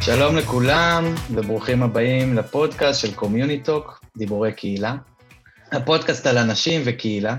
[0.00, 4.96] שלום לכולם, וברוכים הבאים לפודקאסט של CommuniTalk, דיבורי קהילה.
[5.72, 7.36] הפודקאסט על אנשים וקהילה.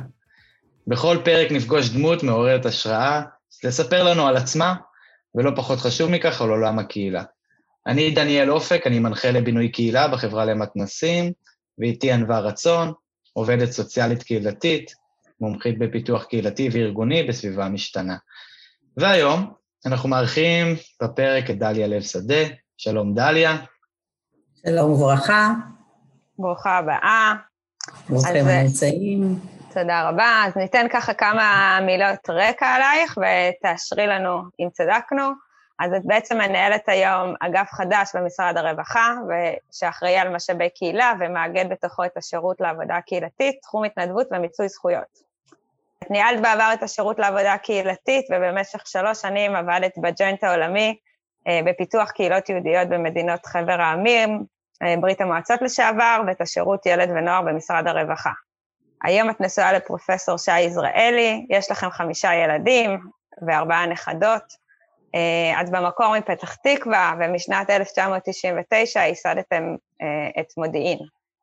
[0.88, 3.22] בכל פרק נפגוש דמות מעוררת השראה,
[3.64, 4.76] לספר לנו על עצמה,
[5.36, 7.24] ולא פחות חשוב מכך, על עולם הקהילה.
[7.88, 11.32] אני דניאל אופק, אני מנחה לבינוי קהילה בחברה למתנסים,
[11.80, 12.94] ואיתי ענווה רצון,
[13.34, 14.92] עובדת סוציאלית קהילתית,
[15.40, 18.18] מומחית בפיתוח קהילתי וארגוני בסביבה משתנה.
[18.98, 19.54] והיום
[19.86, 22.44] אנחנו מארחים בפרק את דליה לב שדה.
[22.78, 23.58] שלום דליה.
[24.66, 25.54] שלום וברכה.
[26.40, 27.34] ברוכה הבאה.
[28.10, 29.40] ברוכים הנמצאים.
[29.74, 30.44] תודה רבה.
[30.46, 35.32] אז ניתן ככה כמה מילות רקע עלייך ותאשרי לנו אם צדקנו.
[35.80, 39.14] אז את בעצם מנהלת היום אגף חדש במשרד הרווחה,
[39.72, 45.25] שאחראי על משאבי קהילה ומאגד בתוכו את השירות לעבודה קהילתית, תחום התנדבות ומיצוי זכויות.
[46.10, 50.98] ניהלת בעבר את השירות לעבודה קהילתית, ובמשך שלוש שנים עבדת בג'וינט העולמי
[51.48, 54.44] אה, בפיתוח קהילות יהודיות במדינות חבר העמים,
[54.84, 58.32] אה, ברית המועצות לשעבר, ואת השירות ילד ונוער במשרד הרווחה.
[59.04, 63.00] היום את נשואה לפרופסור שי יזרעאלי, יש לכם חמישה ילדים
[63.48, 64.66] וארבעה נכדות.
[65.16, 69.76] אה, את במקור מפתח תקווה, ומשנת 1999 ייסדתם
[70.40, 71.00] את מודיעין.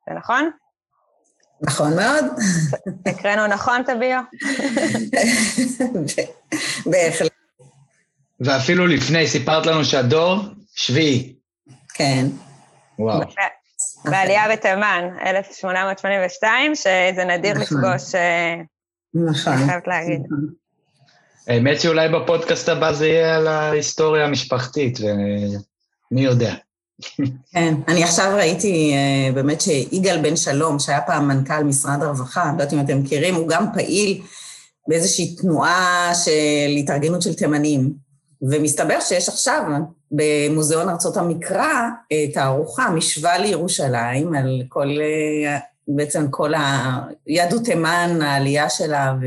[0.09, 0.51] זה נכון?
[1.63, 2.25] נכון מאוד.
[3.05, 4.21] הקראנו נכון את הביו?
[6.85, 7.31] בהחלט.
[8.39, 10.39] ואפילו לפני, סיפרת לנו שהדור
[10.75, 11.35] שביעי.
[11.93, 12.25] כן.
[12.99, 13.21] וואו.
[14.05, 17.77] בעלייה בתימן, 1882, שזה נדיר נכון.
[17.77, 18.55] לפגוש, אה,
[19.13, 19.53] נכון.
[19.53, 20.21] אני חייבת להגיד.
[20.25, 20.47] נכון.
[21.47, 26.55] האמת שאולי בפודקאסט הבא זה יהיה על ההיסטוריה המשפחתית, ומי יודע.
[27.53, 32.51] כן, אני עכשיו ראיתי uh, באמת שיגאל בן שלום, שהיה פעם מנכ"ל משרד הרווחה, לא
[32.51, 34.21] יודעת אם אתם מכירים, הוא גם פעיל
[34.87, 37.93] באיזושהי תנועה של התארגנות של תימנים.
[38.41, 39.63] ומסתבר שיש עכשיו
[40.11, 41.89] במוזיאון ארצות המקרא
[42.33, 46.99] תערוכה, משווה לירושלים, על כל, אה, בעצם כל ה...
[47.27, 49.25] יהדות תימן, העלייה שלה ו...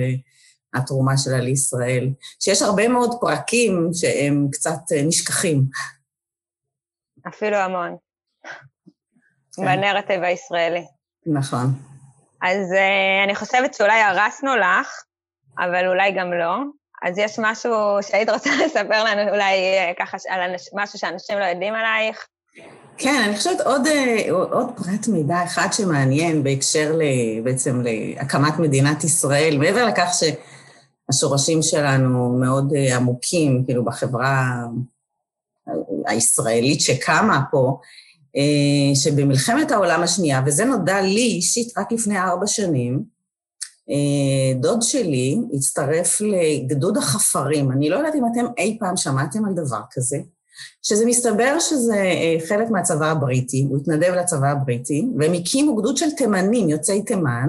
[0.76, 2.08] התרומה שלה לישראל,
[2.40, 5.64] שיש הרבה מאוד פרקים שהם קצת אה, נשכחים.
[7.28, 7.96] אפילו המון.
[9.56, 9.62] כן.
[9.64, 10.84] בנרטיב הישראלי.
[11.26, 11.66] נכון.
[12.42, 15.02] אז uh, אני חושבת שאולי הרסנו לך,
[15.58, 16.56] אבל אולי גם לא.
[17.08, 17.72] אז יש משהו
[18.02, 22.26] שהיית רוצה לספר לנו אולי uh, ככה על אנש, משהו שאנשים לא יודעים עלייך?
[22.98, 23.88] כן, אני חושבת עוד,
[24.30, 26.98] עוד פרט מידע אחד שמעניין בהקשר
[27.44, 30.22] בעצם להקמת מדינת ישראל, מעבר לכך ש...
[31.08, 34.52] השורשים שלנו מאוד אה, עמוקים, כאילו בחברה
[36.06, 37.78] הישראלית שקמה פה,
[38.36, 43.02] אה, שבמלחמת העולם השנייה, וזה נודע לי אישית רק לפני ארבע שנים,
[43.90, 47.72] אה, דוד שלי הצטרף לגדוד החפרים.
[47.72, 50.18] אני לא יודעת אם אתם אי פעם שמעתם על דבר כזה,
[50.82, 52.04] שזה מסתבר שזה
[52.48, 57.48] חלק מהצבא הבריטי, הוא התנדב לצבא הבריטי, והם הקימו גדוד של תימנים, יוצאי תימן,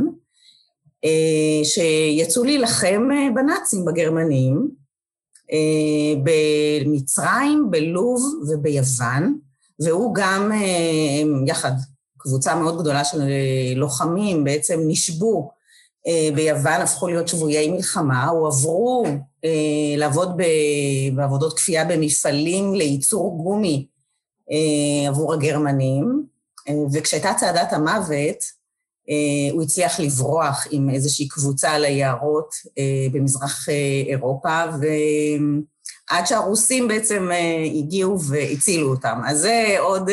[1.06, 4.77] אה, שיצאו להילחם אה, בנאצים, בגרמנים, אה,
[6.24, 9.38] במצרים, בלוב וביוון,
[9.80, 10.52] והוא גם,
[11.46, 11.72] יחד,
[12.18, 13.22] קבוצה מאוד גדולה של
[13.76, 15.52] לוחמים, בעצם נשבו
[16.36, 19.06] ביוון, הפכו להיות שבויי מלחמה, הועברו
[19.98, 20.42] לעבוד
[21.16, 23.88] בעבודות כפייה במפעלים לייצור גומי
[25.08, 26.24] עבור הגרמנים,
[26.94, 28.57] וכשהייתה צעדת המוות, אה,
[29.52, 37.30] הוא הצליח לברוח עם איזושהי קבוצה על היערות אה, במזרח אה, אירופה, ועד שהרוסים בעצם
[37.76, 39.22] הגיעו והצילו אותם.
[39.28, 40.10] אז זה עוד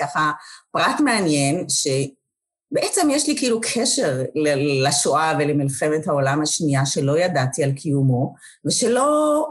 [0.00, 0.32] ככה
[0.70, 4.22] פרט מעניין, שבעצם יש לי כאילו קשר
[4.84, 9.44] לשואה ולמלחמת העולם השנייה שלא ידעתי על קיומו, ושלא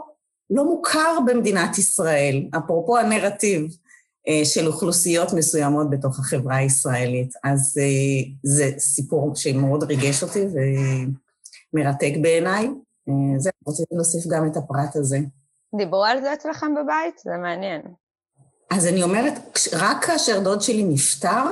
[0.50, 3.76] לא מוכר במדינת ישראל, אפרופו הנרטיב.
[4.28, 7.32] אה, של אוכלוסיות מסוימות בתוך החברה הישראלית.
[7.44, 10.44] אז אה, זה סיפור שמאוד ריגש אותי
[11.74, 12.64] ומרתק בעיניי.
[13.08, 15.18] אה, זהו, רציתי להוסיף גם את הפרט הזה.
[15.76, 17.18] דיברו על זה אצלכם בבית?
[17.24, 17.82] זה מעניין.
[18.70, 19.32] אז אני אומרת,
[19.72, 21.44] רק כאשר דוד שלי נפטר,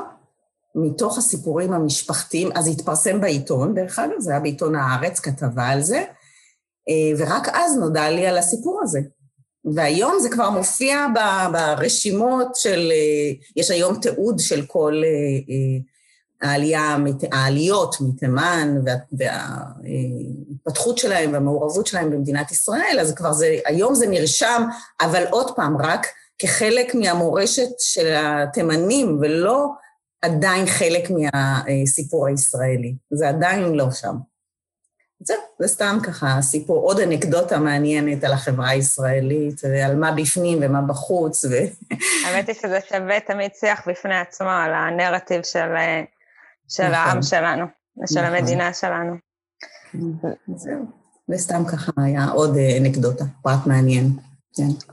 [0.75, 6.05] מתוך הסיפורים המשפחתיים, אז התפרסם בעיתון, דרך אגב, זה היה בעיתון הארץ, כתבה על זה,
[7.19, 9.01] ורק אז נודע לי על הסיפור הזה.
[9.75, 11.07] והיום זה כבר מופיע
[11.53, 15.79] ברשימות של, אה, יש היום תיעוד של כל אה, אה,
[16.51, 16.97] העלייה,
[17.33, 18.77] העליות מתימן
[19.13, 24.63] וההתפתחות שלהם והמעורבות שלהם במדינת ישראל, אז כבר זה, היום זה נרשם,
[25.01, 26.07] אבל עוד פעם, רק
[26.39, 29.67] כחלק מהמורשת של התימנים, ולא
[30.23, 32.95] עדיין חלק מהסיפור הישראלי.
[33.11, 34.17] זה עדיין לא שם.
[35.21, 40.83] זהו, זה סתם ככה סיפור, עוד אנקדוטה מעניינת על החברה הישראלית, ועל מה בפנים ומה
[40.83, 41.45] בחוץ.
[41.45, 41.49] ו...
[42.27, 45.69] האמת היא שזה שווה תמיד שיח בפני עצמו על הנרטיב של,
[46.69, 46.95] של נכון.
[46.95, 47.65] העם שלנו
[48.03, 48.35] ושל נכון.
[48.35, 49.15] המדינה שלנו.
[50.57, 50.85] זהו,
[51.29, 54.11] וסתם ככה היה עוד אנקדוטה, פרט מעניין,
[54.57, 54.89] כן.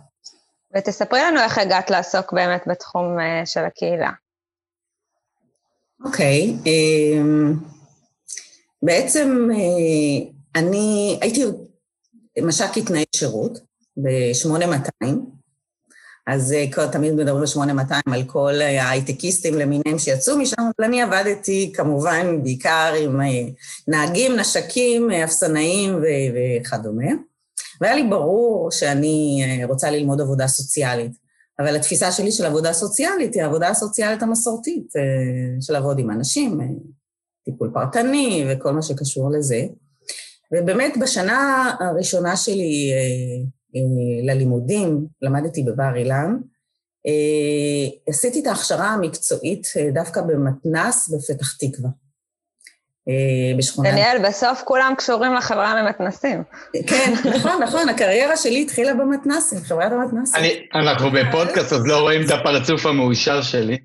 [0.75, 4.11] ותספרי לנו איך הגעת לעסוק באמת בתחום של הקהילה.
[6.05, 7.82] אוקיי, okay, אמ, um,
[8.83, 11.43] בעצם אה, אני הייתי
[12.41, 13.59] מש"קית תנאי שירות
[13.97, 15.07] ב-8200,
[16.27, 22.43] אז אה, תמיד מדברים ב-8200 על כל ההייטקיסטים למיניהם שיצאו משם, אבל אני עבדתי כמובן
[22.43, 23.27] בעיקר עם אה,
[23.87, 25.99] נהגים, נשקים, אפסנאים
[26.33, 27.11] וכדומה,
[27.81, 31.11] והיה לי ברור שאני רוצה ללמוד עבודה סוציאלית.
[31.59, 34.87] אבל התפיסה שלי של עבודה סוציאלית היא העבודה הסוציאלית המסורתית,
[35.61, 36.59] של לעבוד עם אנשים,
[37.45, 39.65] טיפול פרטני וכל מה שקשור לזה.
[40.53, 42.97] ובאמת בשנה הראשונה שלי אה,
[43.75, 46.37] אה, ללימודים, למדתי בבר אילן,
[47.07, 51.89] אה, עשיתי את ההכשרה המקצועית דווקא במתנ"ס בפתח תקווה.
[53.57, 53.91] בשכונה...
[53.91, 56.43] דניאל, בסוף כולם קשורים לחברה ממתנסים.
[56.87, 60.41] כן, נכון, נכון, הקריירה שלי התחילה במתנסים, חברת המתנסים.
[60.75, 63.77] אנחנו בפודקאסט, אז לא רואים את הפרצוף המאושר שלי.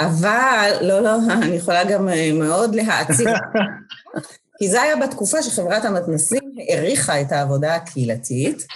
[0.00, 3.28] אבל, לא, לא, אני יכולה גם מאוד להעציב.
[4.58, 8.66] כי זה היה בתקופה שחברת המתנסים העריכה את העבודה הקהילתית,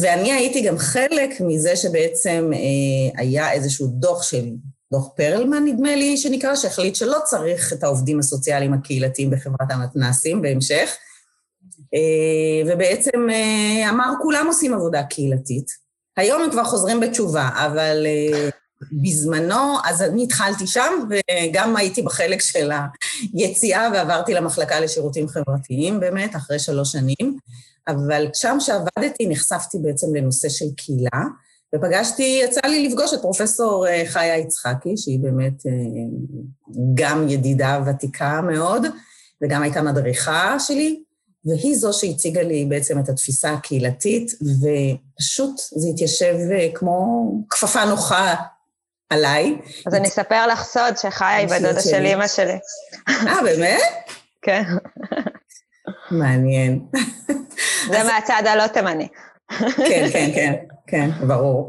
[0.00, 4.44] ואני הייתי גם חלק מזה שבעצם אה, היה איזשהו דוח של
[4.92, 10.96] דוח פרלמן, נדמה לי, שנקרא, שהחליט שלא צריך את העובדים הסוציאליים הקהילתיים בחברת המתנ"סים בהמשך,
[11.94, 15.70] אה, ובעצם אה, אמר, כולם עושים עבודה קהילתית.
[16.16, 18.48] היום הם כבר חוזרים בתשובה, אבל אה,
[19.02, 22.70] בזמנו, אז אני התחלתי שם, וגם הייתי בחלק של
[23.34, 27.38] היציאה ועברתי למחלקה לשירותים חברתיים, באמת, אחרי שלוש שנים.
[27.88, 31.24] אבל שם שעבדתי נחשפתי בעצם לנושא של קהילה,
[31.76, 35.72] ופגשתי, יצא לי לפגוש את פרופסור אה, חיה יצחקי, שהיא באמת אה,
[36.94, 38.86] גם ידידה ותיקה מאוד,
[39.42, 41.02] וגם הייתה מדריכה שלי,
[41.44, 48.34] והיא זו שהציגה לי בעצם את התפיסה הקהילתית, ופשוט זה התיישב אה, כמו כפפה נוחה
[49.10, 49.56] עליי.
[49.86, 52.58] אז אני אספר לך סוד שחיה היא בדודה של אימא שלי.
[53.08, 53.80] אה, באמת?
[54.42, 54.62] כן.
[56.10, 56.80] מעניין.
[57.90, 59.08] זה מהצד הלא תימני.
[59.76, 60.54] כן, כן, כן,
[60.86, 61.68] כן, ברור.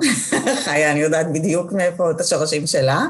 [0.63, 3.07] חיה, אני יודעת בדיוק מאיפה את השורשים שלה.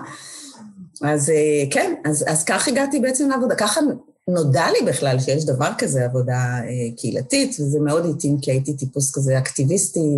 [1.02, 3.56] אז אה, כן, אז, אז כך הגעתי בעצם לעבודה.
[3.56, 3.82] ככה
[4.28, 9.16] נודע לי בכלל שיש דבר כזה, עבודה אה, קהילתית, וזה מאוד התאים, כי הייתי טיפוס
[9.16, 10.10] כזה אקטיביסטי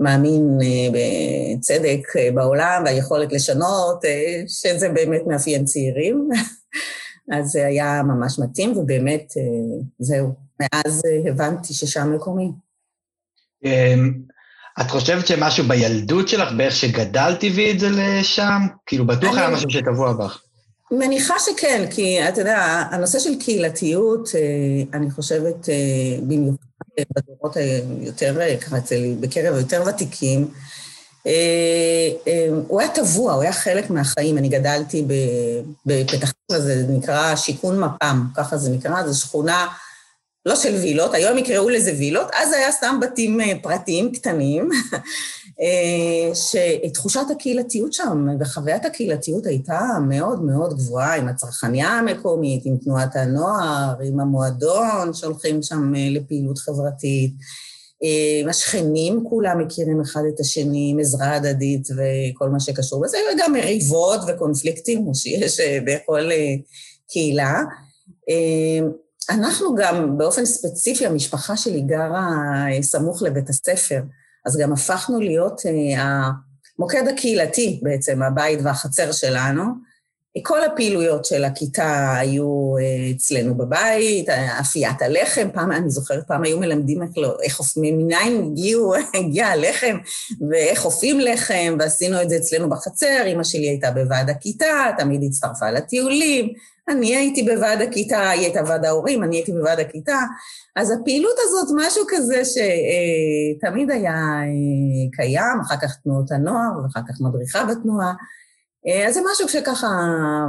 [0.00, 4.04] ומאמין אה, בצדק בעולם והיכולת לשנות,
[4.48, 6.28] שזה באמת מאפיין צעירים.
[7.32, 9.32] אז זה היה ממש מתאים, ובאמת,
[9.98, 10.28] זהו,
[10.60, 12.52] מאז הבנתי ששם מקומי.
[14.80, 18.60] את חושבת שמשהו בילדות שלך, באיך שגדלת הביא את זה לשם?
[18.86, 20.42] כאילו, בטוח היה משהו שטבוע בך.
[20.90, 25.74] מניחה שכן, כי אתה יודע, הנושא של קהילתיות, אה, אני חושבת, אה,
[26.22, 26.56] במיוחד
[27.16, 30.48] בדורות היותר, ככה אצל, בקרב היותר ותיקים,
[32.68, 34.38] הוא היה טבוע, הוא היה חלק מהחיים.
[34.38, 35.04] אני גדלתי
[35.86, 39.66] בפתח תקווה, זה נקרא שיכון מפ"ם, ככה זה נקרא, זו שכונה
[40.46, 44.68] לא של וילות, היום יקראו לזה וילות, אז היה סתם בתים אה, פרטיים קטנים,
[45.60, 53.16] אה, שתחושת הקהילתיות שם וחוויית הקהילתיות הייתה מאוד מאוד גבוהה, עם הצרכניה המקומית, עם תנועת
[53.16, 57.32] הנוער, עם המועדון שהולכים שם אה, לפעילות חברתית.
[58.48, 64.20] השכנים כולם מכירים אחד את השני, עם עזרה הדדית וכל מה שקשור בזה, וגם מריבות
[64.28, 66.28] וקונפליקטים, שיש בכל
[67.08, 67.62] קהילה.
[69.30, 72.28] אנחנו גם, באופן ספציפי, המשפחה שלי גרה
[72.70, 74.00] אה, סמוך לבית הספר,
[74.46, 79.64] אז גם הפכנו להיות uh, המוקד הקהילתי בעצם, הבית והחצר שלנו.
[80.42, 84.28] כל הפעילויות של הכיתה היו uh, אצלנו בבית,
[84.60, 89.98] אפיית הלחם, פעם, אני זוכרת, פעם היו מלמדים איך, לא, איך מניין הגיעו, הגיע הלחם
[90.50, 95.70] ואיך אופים לחם, ועשינו את זה אצלנו בחצר, אימא שלי הייתה בוועד הכיתה, תמיד הצטרפה
[95.70, 96.52] לטיולים,
[96.88, 100.18] אני הייתי בוועד הכיתה, היא הייתה ועד ההורים, אני הייתי בוועד הכיתה.
[100.76, 107.20] אז הפעילות הזאת, משהו כזה שתמיד היה אה, קיים, אחר כך תנועות הנוער, ואחר כך
[107.20, 108.12] מדריכה בתנועה.
[108.86, 109.88] אה, אז זה משהו שככה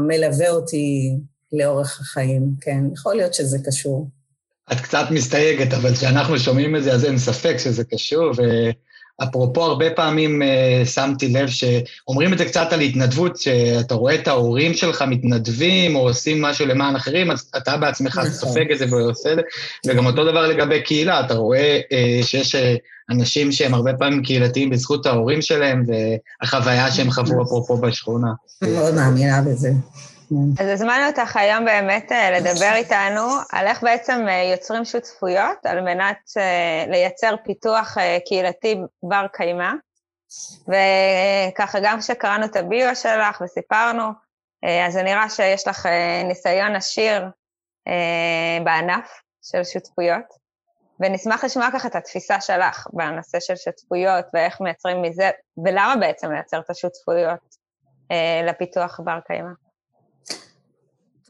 [0.08, 1.16] מלווה אותי
[1.54, 4.10] לאורך החיים, כן, יכול להיות שזה קשור.
[4.72, 8.32] את קצת מסתייגת, אבל כשאנחנו שומעים את זה, אז אין ספק שזה קשור,
[9.24, 14.28] אפרופו, הרבה פעמים uh, שמתי לב שאומרים את זה קצת על התנדבות, שאתה רואה את
[14.28, 18.30] ההורים שלך מתנדבים או עושים משהו למען אחרים, אז אתה בעצמך נכון.
[18.30, 19.42] סופג את זה ועושה את זה,
[19.88, 22.60] וגם אותו דבר לגבי קהילה, אתה רואה uh, שיש uh,
[23.10, 28.28] אנשים שהם הרבה פעמים קהילתיים בזכות ההורים שלהם, והחוויה שהם חוו אפרופו בשכונה.
[28.62, 29.72] מאוד מאמינה בזה.
[30.60, 35.82] אז הזמנו אותך היום באמת אה, לדבר איתנו על איך בעצם אה, יוצרים שותפויות על
[35.82, 39.72] מנת אה, לייצר פיתוח קהילתי בר קיימא.
[40.68, 44.04] וככה, גם כשקראנו את הביו שלך וסיפרנו,
[44.86, 45.88] אז זה נראה שיש לך
[46.24, 47.26] ניסיון עשיר
[48.64, 50.26] בענף של שותפויות,
[51.00, 55.30] ונשמח לשמוע ככה את התפיסה שלך בנושא של שותפויות ואיך מייצרים מזה,
[55.66, 57.56] ולמה בעצם לייצר את השותפויות
[58.44, 59.63] לפיתוח בר קיימא.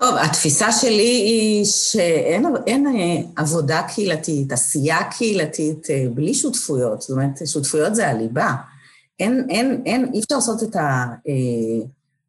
[0.03, 7.01] טוב, התפיסה שלי היא שאין אין אה, עבודה קהילתית, עשייה קהילתית אה, בלי שותפויות.
[7.01, 8.55] זאת אומרת, שותפויות זה הליבה.
[9.19, 10.75] אין, אין, אין, אי אפשר לעשות את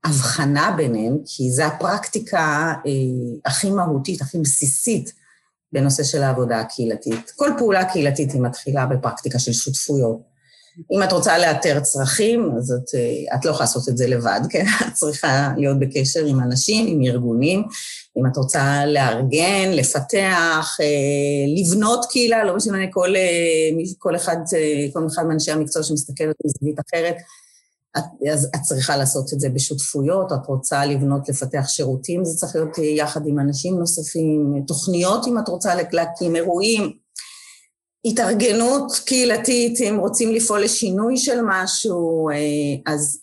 [0.04, 2.74] ההבחנה אה, ביניהם, כי זו הפרקטיקה
[3.44, 5.12] הכי מהותית, הכי בסיסית
[5.72, 7.32] בנושא של העבודה הקהילתית.
[7.36, 10.33] כל פעולה קהילתית היא מתחילה בפרקטיקה של שותפויות.
[10.92, 14.40] אם את רוצה לאתר צרכים, אז את, אה, את לא יכולה לעשות את זה לבד,
[14.50, 14.64] כן?
[14.88, 17.64] את צריכה להיות בקשר עם אנשים, עם ארגונים.
[18.18, 20.86] אם את רוצה לארגן, לפתח, אה,
[21.56, 24.36] לבנות קהילה, לא משנה, כל, אה, כל אחד,
[24.92, 27.16] כל אחד מאנשי המקצוע שמסתכל על זווית אחרת,
[27.98, 32.56] את, אז את צריכה לעשות את זה בשותפויות, את רוצה לבנות, לפתח שירותים, זה צריך
[32.56, 36.92] להיות יחד עם אנשים נוספים, תוכניות אם את רוצה להקים אירועים,
[38.04, 43.20] התארגנות קהילתית, אם רוצים לפעול לשינוי של משהו, אה, אז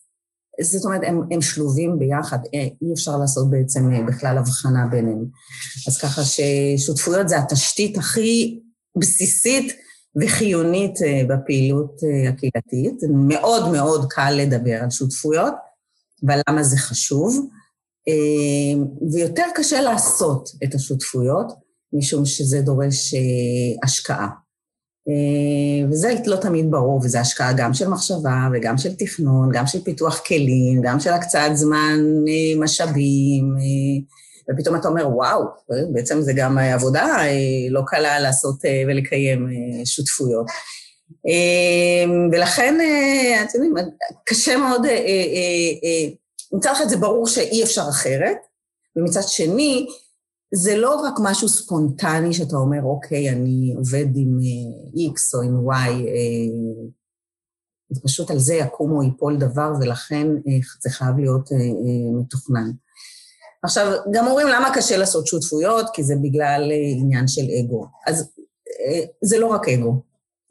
[0.61, 5.25] זאת אומרת, הם, הם שלובים ביחד, אה, אי אפשר לעשות בעצם אה, בכלל הבחנה ביניהם.
[5.87, 8.59] אז ככה ששותפויות זה התשתית הכי
[8.97, 9.73] בסיסית
[10.21, 13.03] וחיונית בפעילות הקהילתית.
[13.27, 15.53] מאוד מאוד קל לדבר על שותפויות,
[16.23, 17.47] ולמה זה חשוב.
[19.13, 21.47] ויותר קשה לעשות את השותפויות,
[21.93, 23.13] משום שזה דורש
[23.83, 24.27] השקעה.
[25.09, 29.83] אה, וזה לא תמיד ברור, וזו השקעה גם של מחשבה וגם של תכנון, גם של
[29.83, 35.43] פיתוח כלים, גם של הקצאת זמן, אה, משאבים, אה, ופתאום אתה אומר, וואו,
[35.93, 37.17] בעצם זה גם עבודה
[37.69, 39.49] לא קלה לעשות ולקיים
[39.85, 40.45] שותפויות.
[42.31, 42.77] ולכן,
[43.49, 43.73] אתם יודעים,
[44.25, 44.81] קשה מאוד,
[46.53, 48.37] מצד אחד זה ברור שאי אפשר אחרת,
[48.95, 49.87] ומצד שני,
[50.53, 55.69] זה לא רק משהו ספונטני שאתה אומר, אוקיי, אני עובד עם uh, X או עם
[55.69, 55.89] Y,
[57.95, 60.41] uh, פשוט על זה יקום או ייפול דבר, ולכן uh,
[60.81, 61.49] זה חייב להיות
[62.19, 62.71] מתוכנן.
[63.63, 67.87] עכשיו, גם אומרים למה קשה לעשות שותפויות, כי זה בגלל עניין של אגו.
[68.07, 68.29] אז
[69.23, 70.01] זה לא רק אגו.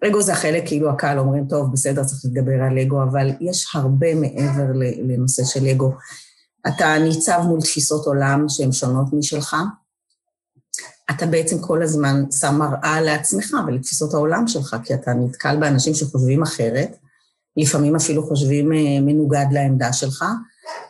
[0.06, 4.14] אגו זה החלק, כאילו הקהל אומרים, טוב, בסדר, צריך לדבר על אגו, אבל יש הרבה
[4.14, 5.92] מעבר לנושא של אגו.
[6.68, 9.56] אתה ניצב מול תפיסות עולם שהן שונות משלך,
[11.10, 16.42] אתה בעצם כל הזמן שם מראה לעצמך ולתפיסות העולם שלך, כי אתה נתקל באנשים שחושבים
[16.42, 16.96] אחרת,
[17.56, 20.24] לפעמים אפילו חושבים אה, מנוגד לעמדה שלך,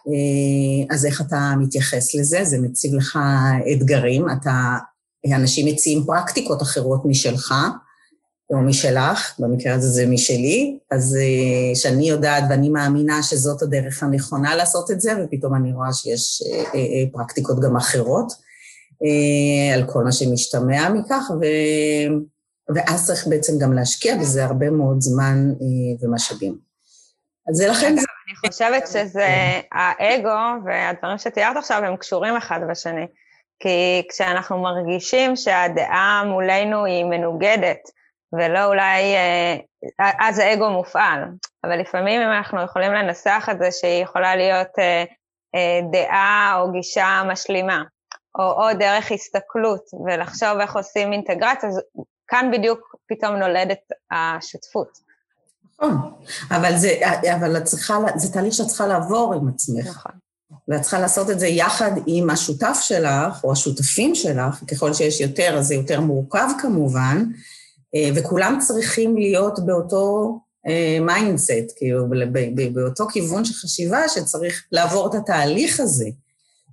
[0.09, 2.45] אה, אז איך אתה מתייחס לזה?
[2.45, 3.19] זה מציב לך
[3.73, 4.77] אתגרים, אתה,
[5.35, 7.55] אנשים מציעים פרקטיקות אחרות משלך,
[8.51, 14.57] או משלך, במקרה הזה זה משלי, אז אה, שאני יודעת ואני מאמינה שזאת הדרך הנכונה
[14.57, 16.43] לעשות את זה, ופתאום אני רואה שיש
[17.13, 18.50] פרקטיקות גם אחרות.
[19.05, 21.45] אה, על כל מה שמשתמע מכך, ו...
[22.75, 26.59] ואז צריך בעצם גם להשקיע בזה הרבה מאוד זמן אה, ומשאבים.
[27.49, 27.95] אז זה לכן...
[27.97, 33.07] אני חושבת שזה האגו והדברים שתיארת עכשיו הם קשורים אחד בשני.
[33.63, 37.79] כי כשאנחנו מרגישים שהדעה מולנו היא מנוגדת,
[38.33, 39.57] ולא אולי, אה,
[40.29, 41.25] אז האגו מופעל.
[41.65, 44.69] אבל לפעמים אם אנחנו יכולים לנסח את זה שהיא יכולה להיות
[45.93, 47.83] דעה או גישה משלימה.
[48.41, 51.81] או עוד דרך הסתכלות ולחשוב איך עושים אינטגרציה, אז
[52.29, 53.79] כאן בדיוק פתאום נולדת
[54.11, 54.99] השותפות.
[55.75, 56.13] נכון,
[56.51, 57.01] אבל, זה,
[57.35, 59.87] אבל את צריכה, זה תהליך שאת צריכה לעבור עם עצמך.
[59.87, 60.13] נכון.
[60.69, 65.59] ואת צריכה לעשות את זה יחד עם השותף שלך, או השותפים שלך, ככל שיש יותר,
[65.59, 67.25] אז זה יותר מורכב כמובן,
[67.95, 70.39] אה, וכולם צריכים להיות באותו
[71.01, 72.07] mindset, אה, כאילו,
[72.73, 76.09] באותו כיוון של חשיבה שצריך לעבור את התהליך הזה.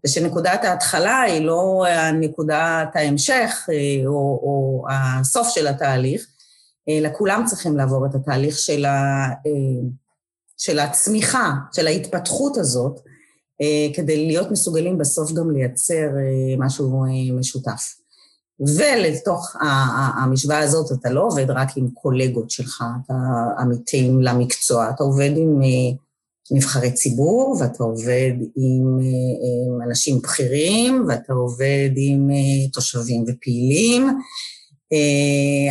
[0.06, 6.28] ושנקודת ההתחלה היא לא נקודת ההמשך אה, או, או הסוף של התהליך,
[6.90, 9.88] אלא כולם צריכים לעבור את התהליך של, ה, אה,
[10.58, 13.00] של הצמיחה, של ההתפתחות הזאת,
[13.62, 16.08] אה, כדי להיות מסוגלים בסוף גם לייצר
[16.58, 17.96] משהו משותף.
[18.60, 19.56] ולתוך
[20.22, 23.14] המשוואה הזאת אתה לא עובד רק עם קולגות שלך, אתה
[23.60, 25.98] עמיתים למקצוע, אתה עובד עם אה,
[26.52, 32.30] נבחרי ציבור, ואתה עובד עם, עם אנשים בכירים, ואתה עובד עם
[32.74, 34.20] תושבים ופעילים,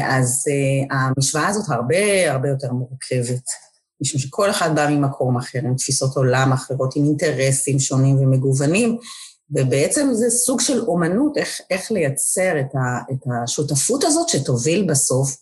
[0.09, 0.45] אז
[0.91, 3.43] המשוואה הזאת הרבה הרבה יותר מורכבת.
[4.01, 8.99] משום שכל אחד בא ממקום אחר, עם תפיסות עולם אחרות, עם אינטרסים שונים ומגוונים,
[9.51, 15.37] ובעצם זה סוג של אומנות, איך, איך לייצר את, ה, את השותפות הזאת שתוביל בסוף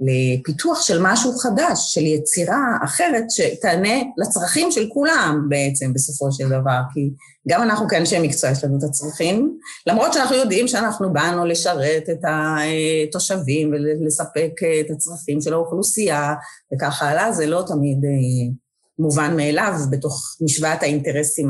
[0.00, 6.80] לפיתוח של משהו חדש, של יצירה אחרת שתענה לצרכים של כולם בעצם בסופו של דבר,
[6.94, 7.10] כי
[7.48, 12.20] גם אנחנו כאנשי מקצוע יש לנו את הצרכים, למרות שאנחנו יודעים שאנחנו באנו לשרת את
[12.24, 16.34] התושבים ולספק את הצרכים של האוכלוסייה
[16.74, 18.54] וכך הלאה, זה לא תמיד אה,
[18.98, 21.48] מובן מאליו בתוך משוואת האינטרסים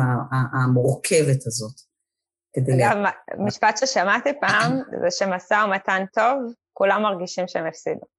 [0.52, 1.74] המורכבת הזאת.
[2.58, 2.96] אגב,
[3.38, 8.15] משפט ששמעתי פעם, זה שמשא ומתן טוב, כולם מרגישים שהם הפסידו.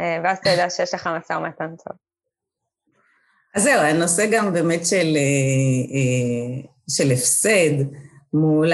[0.00, 1.96] אה, ואז אתה יודע שיש לך משא ומתן טוב.
[3.54, 7.84] אז זהו, הנושא גם באמת של, אה, אה, של הפסד
[8.32, 8.72] מול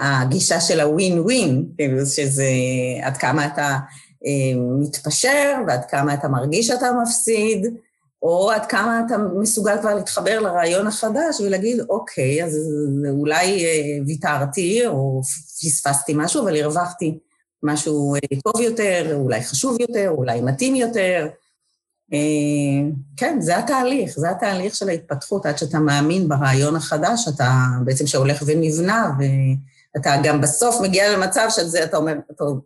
[0.00, 2.44] הגישה של הווין ווין, כאילו שזה
[3.02, 3.76] עד כמה אתה
[4.80, 7.66] מתפשר ועד כמה אתה מרגיש שאתה מפסיד,
[8.22, 12.58] או עד כמה אתה מסוגל כבר להתחבר לרעיון החדש ולהגיד, אוקיי, אז
[13.10, 13.64] אולי
[14.06, 15.22] ויתרתי או
[15.60, 17.18] פספסתי משהו, אבל הרווחתי
[17.62, 21.28] משהו אה, טוב יותר, אולי חשוב יותר, אולי מתאים יותר.
[22.12, 27.50] אה, כן, זה התהליך, זה התהליך של ההתפתחות, עד שאתה מאמין ברעיון החדש, אתה
[27.84, 32.14] בעצם שהולך ונבנה, ואתה גם בסוף מגיע למצב של זה, אתה אומר,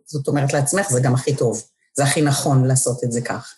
[0.05, 3.55] זאת אומרת לעצמך, זה גם הכי טוב, זה הכי נכון לעשות את זה כך.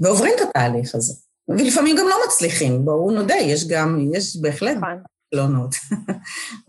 [0.00, 1.14] ועוברים את התהליך הזה.
[1.48, 4.76] ולפעמים גם לא מצליחים, בואו נודה, יש גם, יש בהחלט
[5.30, 6.14] תלונות, נכון.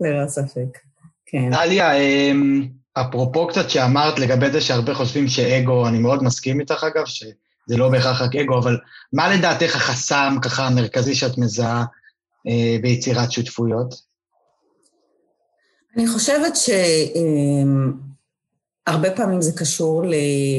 [0.00, 0.78] ללא ספק.
[1.26, 1.52] כן.
[1.52, 7.06] עליה, אמ, אפרופו קצת שאמרת לגבי זה שהרבה חושבים שאגו, אני מאוד מסכים איתך אגב,
[7.06, 8.78] שזה לא בהכרח רק אגו, אבל
[9.12, 11.84] מה לדעתך החסם ככה המרכזי שאת מזהה
[12.48, 13.94] אה, ביצירת שותפויות?
[15.96, 16.52] אני חושבת
[18.86, 20.02] שהרבה אה, פעמים זה קשור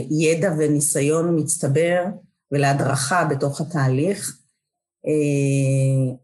[0.10, 2.04] לידע וניסיון מצטבר
[2.52, 4.38] ולהדרכה בתוך התהליך.
[5.08, 6.16] אה,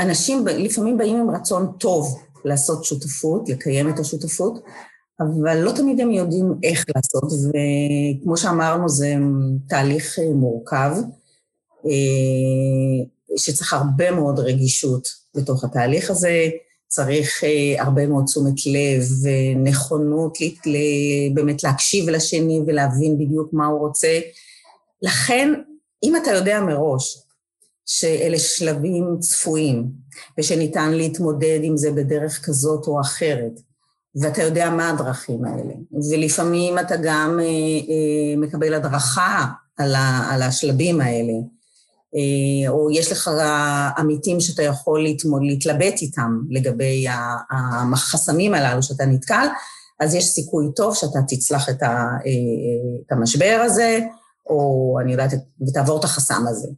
[0.00, 4.64] אנשים לפעמים באים עם רצון טוב לעשות שותפות, לקיים את השותפות,
[5.20, 9.14] אבל לא תמיד הם יודעים איך לעשות, וכמו שאמרנו, זה
[9.68, 10.92] תהליך אה, מורכב,
[11.86, 16.48] אה, שצריך הרבה מאוד רגישות בתוך התהליך הזה,
[16.88, 20.38] צריך אה, הרבה מאוד תשומת לב ונכונות
[21.34, 24.20] באמת להקשיב לשני ולהבין בדיוק מה הוא רוצה.
[25.02, 25.54] לכן,
[26.02, 27.22] אם אתה יודע מראש
[27.86, 29.84] שאלה שלבים צפויים
[30.38, 33.60] ושניתן להתמודד עם זה בדרך כזאת או אחרת,
[34.16, 35.74] ואתה יודע מה הדרכים האלה.
[36.10, 41.32] ולפעמים אתה גם אה, אה, מקבל הדרכה על, ה, על השלבים האלה,
[42.14, 43.30] אה, או יש לך
[43.98, 47.06] עמיתים שאתה יכול להתמוד, להתלבט איתם לגבי
[47.92, 49.46] החסמים הללו שאתה נתקל,
[50.00, 51.86] אז יש סיכוי טוב שאתה תצלח את, ה,
[52.26, 54.00] אה, את המשבר הזה,
[54.46, 55.30] או אני יודעת,
[55.68, 56.68] ותעבור את החסם הזה.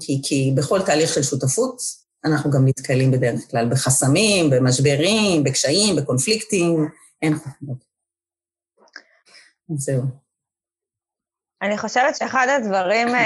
[0.00, 1.76] כי, כי בכל תהליך של שותפות
[2.26, 6.88] אנחנו גם נתקלים בדרך כלל בחסמים, במשברים, בקשיים, בקונפליקטים,
[7.22, 7.84] אין חוכמות.
[9.68, 10.02] זהו.
[11.62, 13.18] אני חושבת שאחד הדברים uh,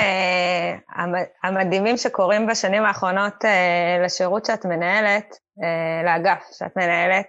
[1.42, 7.26] המדהימים שקורים בשנים האחרונות uh, לשירות שאת מנהלת, uh, לאגף שאת מנהלת,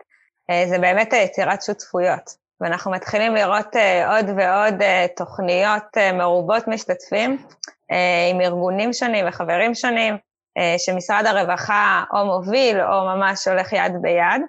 [0.69, 2.41] זה באמת יצירת שותפויות.
[2.62, 3.75] ואנחנו מתחילים לראות
[4.07, 4.73] עוד ועוד
[5.15, 7.45] תוכניות מרובות משתתפים
[8.31, 10.19] עם ארגונים שונים וחברים שונים, אה,
[10.78, 14.42] שמשרד הרווחה או מוביל או ממש הולך יד ביד,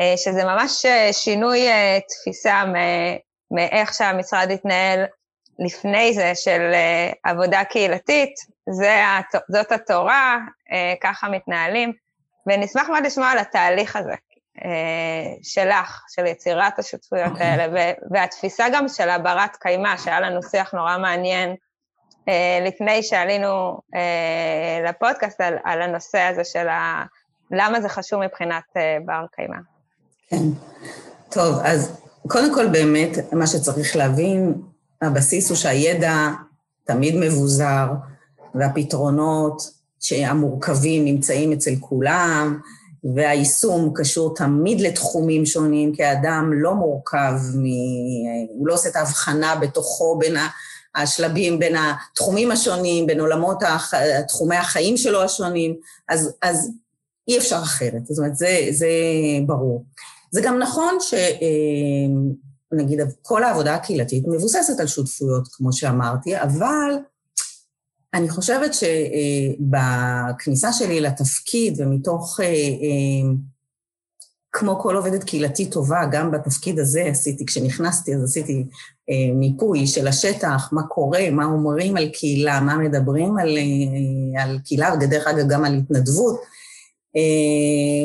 [0.00, 1.66] אה, שזה ממש אה, שינוי
[2.08, 2.62] תפיסה
[3.50, 5.04] מאיך שהמשרד התנהל
[5.58, 6.72] לפני זה של
[7.24, 8.34] עבודה קהילתית,
[8.70, 9.02] זה,
[9.48, 10.38] זאת התורה,
[11.00, 11.92] ככה מתנהלים,
[12.46, 14.14] ונשמח מאוד לשמוע על התהליך הזה
[15.42, 17.46] שלך, של יצירת השותפויות אוקיי.
[17.46, 21.54] האלה, והתפיסה גם של הברת קיימא, שהיה לנו שיח נורא מעניין אה,
[22.66, 27.04] לפני שעלינו אה, לפודקאסט על, על הנושא הזה של ה...
[27.50, 29.56] למה זה חשוב מבחינת אה, בר קיימא.
[30.28, 30.44] כן.
[31.30, 34.54] טוב, אז קודם כל באמת, מה שצריך להבין,
[35.02, 36.28] הבסיס הוא שהידע
[36.84, 37.86] תמיד מבוזר,
[38.54, 39.62] והפתרונות
[40.12, 42.58] המורכבים נמצאים אצל כולם,
[43.14, 47.64] והיישום קשור תמיד לתחומים שונים, כי האדם לא מורכב, מ...
[48.48, 50.48] הוא לא עושה את ההבחנה בתוכו בין ה...
[50.94, 53.94] השלבים בין התחומים השונים, בין עולמות, הח...
[54.28, 55.76] תחומי החיים שלו השונים,
[56.08, 56.70] אז, אז
[57.28, 58.88] אי אפשר אחרת, זאת אומרת, זה, זה
[59.46, 59.84] ברור.
[60.30, 60.98] זה גם נכון
[62.72, 66.94] נגיד, כל העבודה הקהילתית מבוססת על שותפויות, כמו שאמרתי, אבל
[68.14, 68.70] אני חושבת
[69.64, 72.52] שבכניסה שלי לתפקיד ומתוך, אה, אה,
[74.56, 78.64] כמו כל עובדת קהילתית טובה, גם בתפקיד הזה עשיתי, כשנכנסתי אז עשיתי
[79.10, 83.58] אה, מיפוי של השטח, מה קורה, מה אומרים על קהילה, מה מדברים על,
[84.38, 86.40] על קהילה, ודרך אגב גם על התנדבות.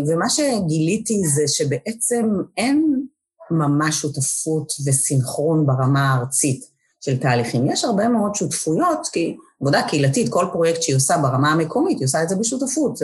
[0.07, 2.25] ומה שגיליתי זה שבעצם
[2.57, 3.05] אין
[3.51, 6.65] ממש שותפות וסינכרון ברמה הארצית
[7.01, 7.71] של תהליכים.
[7.71, 12.23] יש הרבה מאוד שותפויות, כי עבודה קהילתית, כל פרויקט שהיא עושה ברמה המקומית, היא עושה
[12.23, 12.99] את זה בשותפות.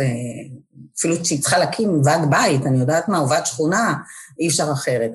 [0.99, 3.93] אפילו כשהיא צריכה להקים ועד בית, אני יודעת מה, או ועד שכונה,
[4.39, 5.11] אי אפשר אחרת.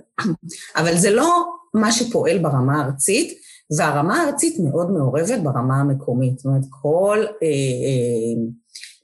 [0.77, 3.39] אבל זה לא מה שפועל ברמה הארצית,
[3.77, 6.39] והרמה הארצית מאוד מעורבת ברמה המקומית.
[6.39, 8.51] זאת אומרת, כל אה, אה,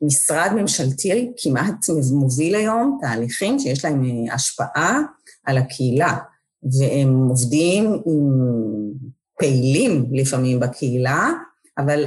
[0.02, 1.74] משרד ממשלתי כמעט
[2.12, 5.00] מוביל היום תהליכים שיש להם אה, השפעה
[5.44, 6.16] על הקהילה,
[6.80, 8.30] והם עובדים עם
[9.38, 11.30] פעילים לפעמים בקהילה,
[11.78, 12.04] אבל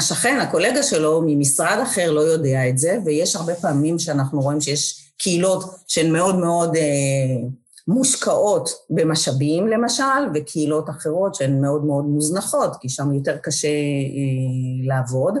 [0.00, 5.12] השכן, הקולגה שלו ממשרד אחר לא יודע את זה, ויש הרבה פעמים שאנחנו רואים שיש
[5.18, 7.48] קהילות שהן מאוד מאוד אה,
[7.88, 15.34] מושקעות במשאבים למשל, וקהילות אחרות שהן מאוד מאוד מוזנחות, כי שם יותר קשה אה, לעבוד,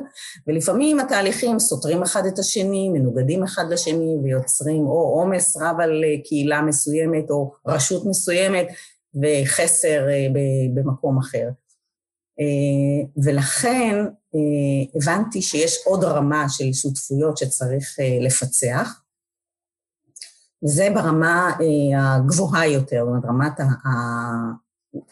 [0.46, 6.22] ולפעמים התהליכים סותרים אחד את השני, מנוגדים אחד לשני, ויוצרים או עומס רב על אה,
[6.24, 8.66] קהילה מסוימת או רשות מסוימת,
[9.14, 10.26] וחסר אה,
[10.74, 11.48] במקום אחר.
[12.40, 13.94] אה, ולכן
[14.34, 14.40] אה,
[14.94, 19.00] הבנתי שיש עוד רמה של שותפויות שצריך לפצח.
[20.64, 21.52] זה ברמה
[21.96, 23.60] הגבוהה יותר, זאת אומרת, רמת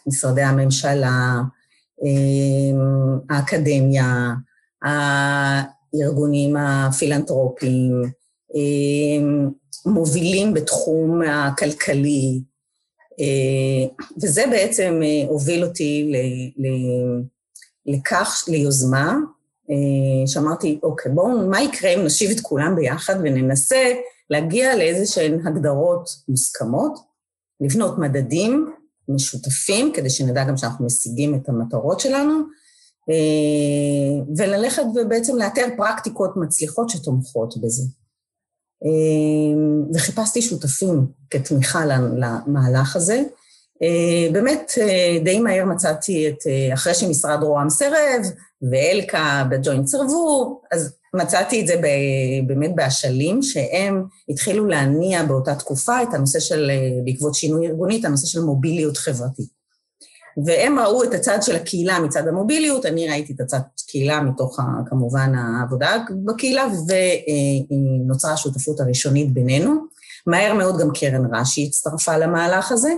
[0.07, 1.41] משרדי הממשלה,
[3.29, 4.33] האקדמיה,
[4.81, 8.03] הארגונים הפילנטרופיים,
[9.85, 12.48] מובילים בתחום הכלכלי, אה,
[14.23, 16.15] וזה בעצם אה, הוביל אותי ל,
[16.65, 16.67] ל,
[17.85, 19.15] לכך, ליוזמה,
[19.69, 23.93] אה, שאמרתי, אוקיי, בואו, מה יקרה אם נושיב את כולם ביחד וננסה
[24.29, 26.99] להגיע לאיזה שהן הגדרות מוסכמות,
[27.61, 28.73] לבנות מדדים
[29.09, 32.33] משותפים, כדי שנדע גם שאנחנו משיגים את המטרות שלנו,
[34.37, 37.83] וללכת ובעצם לאתר פרקטיקות מצליחות שתומכות בזה.
[38.85, 43.23] אמ, וחיפשתי שותפים כתמיכה למהלך הזה.
[43.83, 48.21] אה, באמת, אה, די מהר מצאתי את, אה, אחרי שמשרד רוה"מ סירב,
[48.71, 51.81] ואלקה בג'וינט סירבו, אז מצאתי את זה
[52.47, 56.71] באמת באשלים, שהם התחילו להניע באותה תקופה את הנושא של,
[57.05, 59.58] בעקבות שינוי ארגוני, את הנושא של מוביליות חברתית.
[60.45, 65.35] והם ראו את הצד של הקהילה מצד המוביליות, אני ראיתי את הצד קהילה מתוך, כמובן,
[65.35, 69.75] העבודה בקהילה, ונוצרה השותפות הראשונית בינינו.
[70.27, 72.93] מהר מאוד גם קרן רש"י הצטרפה למהלך הזה,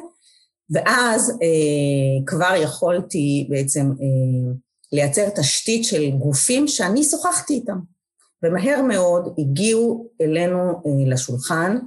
[0.69, 4.53] ואז אה, כבר יכולתי בעצם אה,
[4.91, 7.77] לייצר תשתית של גופים שאני שוחחתי איתם.
[8.43, 11.77] ומהר מאוד הגיעו אלינו אה, לשולחן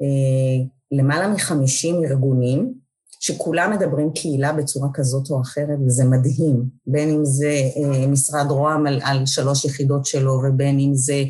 [0.00, 2.85] אה, למעלה מחמישים ארגונים,
[3.20, 6.64] שכולם מדברים קהילה בצורה כזאת או אחרת, וזה מדהים.
[6.86, 11.24] בין אם זה אה, משרד רוה"מ על, על שלוש יחידות שלו, ובין אם זה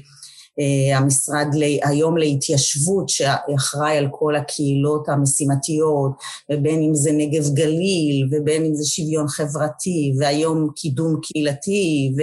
[0.58, 6.12] אה, המשרד לי, היום להתיישבות, שאחראי על כל הקהילות המשימתיות,
[6.52, 12.22] ובין אם זה נגב גליל, ובין אם זה שוויון חברתי, והיום קידום קהילתי, ו...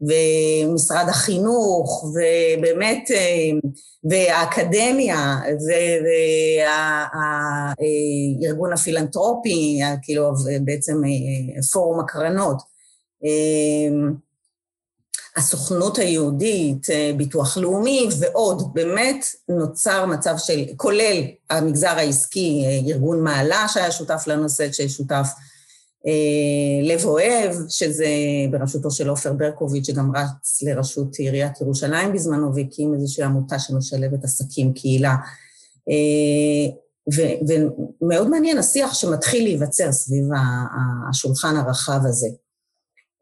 [0.00, 3.50] ומשרד החינוך, ובאמת, אה,
[4.10, 5.36] והאקדמיה,
[8.40, 10.30] והארגון הפילנטרופי, כאילו
[10.64, 12.56] בעצם אה, פורום הקרנות.
[13.24, 14.10] אה,
[15.36, 23.90] הסוכנות היהודית, ביטוח לאומי ועוד, באמת נוצר מצב של, כולל המגזר העסקי, ארגון מעלה שהיה
[23.90, 25.28] שותף לנושא, ששותף
[26.82, 28.06] לב אוהב, שזה
[28.50, 34.72] בראשותו של עופר ברקוביץ', שגם רץ לראשות עיריית ירושלים בזמנו, והקים איזושהי עמותה שמשלבת עסקים,
[34.72, 35.14] קהילה.
[35.90, 36.74] אה,
[37.14, 37.54] ו-
[38.00, 40.24] ומאוד מעניין השיח שמתחיל להיווצר סביב
[41.10, 42.28] השולחן הרחב הזה.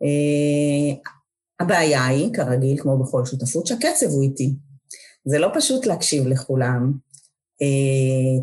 [0.02, 1.12] אה,
[1.60, 4.54] הבעיה היא, כרגיל, כמו בכל שותפות, שהקצב הוא איטי.
[5.24, 7.11] זה לא פשוט להקשיב לכולם, אה,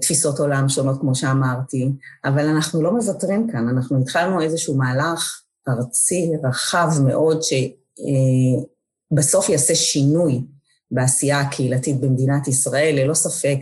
[0.02, 1.92] תפיסות עולם שונות, כמו שאמרתי,
[2.26, 7.40] אבל אנחנו לא מוותרים כאן, אנחנו התחלנו איזשהו מהלך ארצי רחב מאוד,
[9.12, 10.42] שבסוף יעשה שינוי
[10.92, 13.58] בעשייה הקהילתית במדינת ישראל, ללא ספק.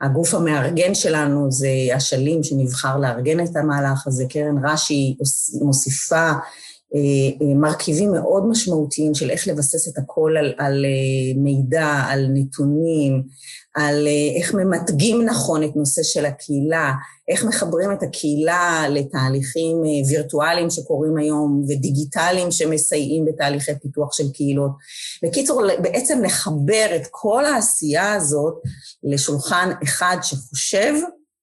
[0.00, 5.16] הגוף המארגן שלנו זה אשלים שנבחר לארגן את המהלך הזה, קרן רש"י
[5.62, 6.32] מוסיפה
[7.56, 10.84] מרכיבים מאוד משמעותיים של איך לבסס את הכל על, על
[11.36, 13.22] מידע, על נתונים,
[13.74, 16.92] על איך ממתגים נכון את נושא של הקהילה,
[17.28, 24.70] איך מחברים את הקהילה לתהליכים וירטואליים שקורים היום ודיגיטליים שמסייעים בתהליכי פיתוח של קהילות.
[25.22, 28.54] בקיצור, בעצם לחבר את כל העשייה הזאת
[29.04, 30.94] לשולחן אחד שחושב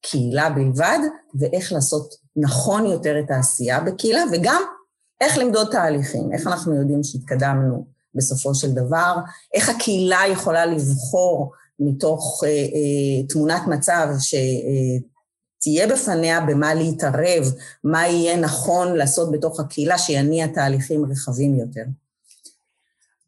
[0.02, 1.00] קהילה בלבד,
[1.40, 4.64] ואיך לעשות נכון יותר את העשייה בקהילה, וגם
[5.24, 9.16] איך למדוד תהליכים, איך אנחנו יודעים שהתקדמנו בסופו של דבר,
[9.54, 17.44] איך הקהילה יכולה לבחור מתוך אה, אה, תמונת מצב שתהיה בפניה במה להתערב,
[17.84, 21.84] מה יהיה נכון לעשות בתוך הקהילה שיניע תהליכים רחבים יותר.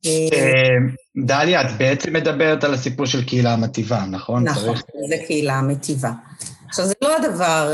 [0.06, 0.78] אה,
[1.26, 4.44] דליה, את בעצם מדברת על הסיפור של קהילה מטיבה, נכון?
[4.44, 4.76] נכון,
[5.10, 6.12] זה קהילה מטיבה.
[6.76, 7.72] עכשיו, זה לא הדבר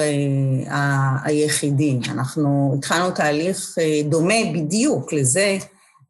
[0.67, 1.99] אה, היחידי.
[2.09, 5.57] אנחנו התחלנו תהליך אה, דומה בדיוק לזה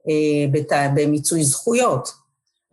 [0.09, 2.13] אה, בת, במיצוי זכויות.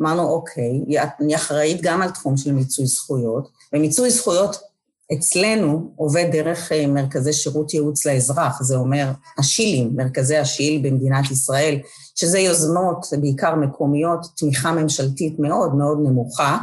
[0.00, 0.84] אמרנו, אוקיי,
[1.20, 4.56] אני אחראית גם על תחום של מיצוי זכויות, ומיצוי זכויות
[5.12, 11.78] אצלנו עובד דרך אה, מרכזי שירות ייעוץ לאזרח, זה אומר השילים, מרכזי השיל במדינת ישראל,
[12.14, 16.58] שזה יוזמות בעיקר מקומיות, תמיכה ממשלתית מאוד מאוד נמוכה,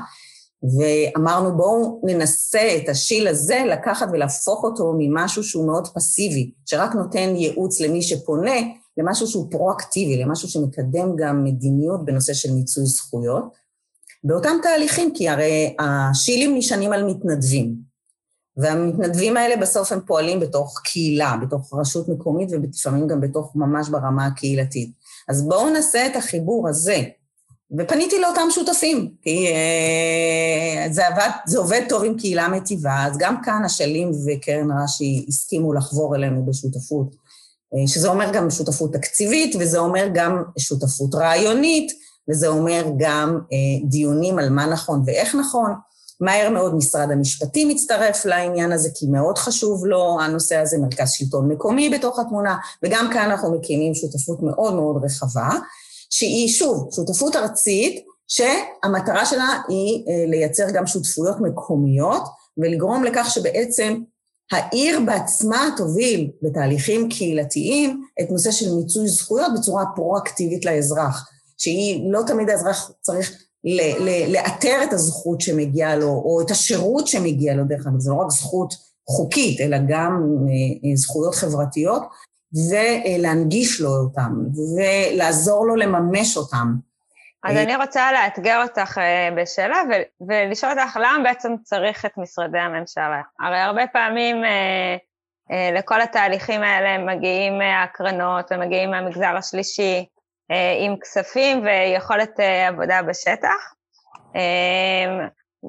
[0.78, 7.36] ואמרנו בואו ננסה את השיל הזה לקחת ולהפוך אותו ממשהו שהוא מאוד פסיבי, שרק נותן
[7.36, 8.56] ייעוץ למי שפונה,
[8.98, 13.44] למשהו שהוא פרואקטיבי, למשהו שמקדם גם מדיניות בנושא של מיצוי זכויות.
[14.24, 17.76] באותם תהליכים, כי הרי השילים נשענים על מתנדבים,
[18.58, 24.26] והמתנדבים האלה בסוף הם פועלים בתוך קהילה, בתוך רשות מקומית ולפעמים גם בתוך ממש ברמה
[24.26, 24.92] הקהילתית.
[25.28, 27.04] אז בואו נעשה את החיבור הזה
[27.72, 33.42] ופניתי לאותם שותפים, כי אה, זה, עבד, זה עובד טוב עם קהילה מטיבה, אז גם
[33.44, 37.16] כאן אשלים וקרן רש"י הסכימו לחבור אלינו בשותפות,
[37.76, 41.92] אה, שזה אומר גם שותפות תקציבית, וזה אומר גם שותפות רעיונית,
[42.30, 45.74] וזה אומר גם אה, דיונים על מה נכון ואיך נכון.
[46.22, 51.52] מהר מאוד משרד המשפטים מצטרף לעניין הזה, כי מאוד חשוב לו הנושא הזה, מרכז שלטון
[51.52, 55.50] מקומי בתוך התמונה, וגם כאן אנחנו מקימים שותפות מאוד מאוד רחבה.
[56.10, 62.24] שהיא שוב שותפות ארצית, שהמטרה שלה היא אה, לייצר גם שותפויות מקומיות
[62.58, 64.02] ולגרום לכך שבעצם
[64.52, 72.22] העיר בעצמה תוביל בתהליכים קהילתיים את נושא של מיצוי זכויות בצורה פרואקטיבית לאזרח, שהיא לא
[72.28, 73.32] תמיד האזרח צריך
[74.28, 78.32] לאתר את הזכות שמגיעה לו, או את השירות שמגיע לו, דרך אגב, זה לא רק
[78.32, 78.74] זכות
[79.10, 82.04] חוקית, אלא גם אה, אה, זכויות חברתיות,
[82.54, 84.32] ולהנגיש לו אותם,
[84.78, 86.76] ולעזור לו לממש אותם.
[87.46, 89.82] אז אני רוצה לאתגר אותך אה, בשאלה
[90.28, 93.22] ולשאול אותך למה בעצם צריך את משרדי הממשלה.
[93.40, 94.98] הרי הרבה פעמים אה,
[95.52, 97.54] אה, לכל התהליכים האלה מגיעים
[97.84, 100.06] הקרנות ומגיעים מהמגזר השלישי
[100.80, 103.74] עם כספים ויכולת עבודה בשטח.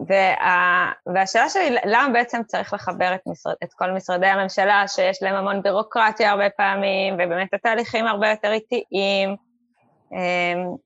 [0.09, 5.35] וה, והשאלה שלי, למה בעצם צריך לחבר את, משרד, את כל משרדי הממשלה, שיש להם
[5.35, 9.37] המון בירוקרטיה הרבה פעמים, ובאמת התהליכים הרבה יותר איטיים?
[10.13, 10.77] אמ,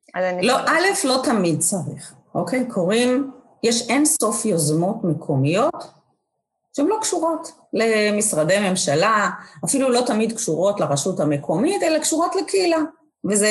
[0.43, 2.69] לא, א', לא תמיד צריך, אוקיי?
[2.69, 3.31] קוראים,
[3.63, 5.87] יש אין סוף יוזמות מקומיות
[6.77, 9.31] שהן לא קשורות למשרדי ממשלה,
[9.65, 12.79] אפילו לא תמיד קשורות לרשות המקומית, אלא קשורות לקהילה,
[13.31, 13.47] וזה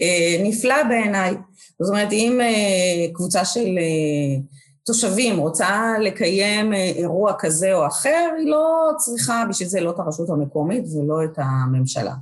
[0.00, 1.34] אה, נפלא בעיניי.
[1.80, 3.78] זאת אומרת, אם אה, קבוצה של...
[3.78, 9.90] אה, תושבים רוצה לקיים אה, אירוע כזה או אחר, היא לא צריכה בשביל זה לא
[9.90, 12.14] את הרשות המקומית ולא את הממשלה.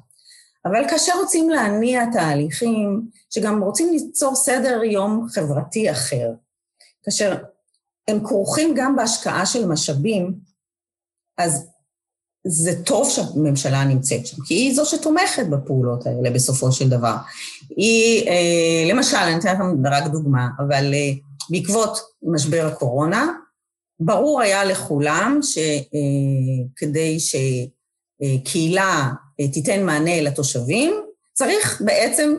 [0.65, 6.31] אבל כאשר רוצים להניע תהליכים, שגם רוצים ליצור סדר יום חברתי אחר,
[7.03, 7.37] כאשר
[8.09, 10.35] הם כרוכים גם בהשקעה של משאבים,
[11.39, 11.67] אז
[12.47, 17.17] זה טוב שהממשלה נמצאת שם, כי היא זו שתומכת בפעולות האלה בסופו של דבר.
[17.77, 21.13] היא, אה, למשל, אני אתן לכם רק דוגמה, אבל אה,
[21.51, 23.33] בעקבות משבר הקורונה,
[24.01, 27.21] ברור היה לכולם שכדי אה,
[28.41, 29.11] שקהילה
[29.41, 30.95] אה, תיתן מענה לתושבים,
[31.33, 32.37] צריך בעצם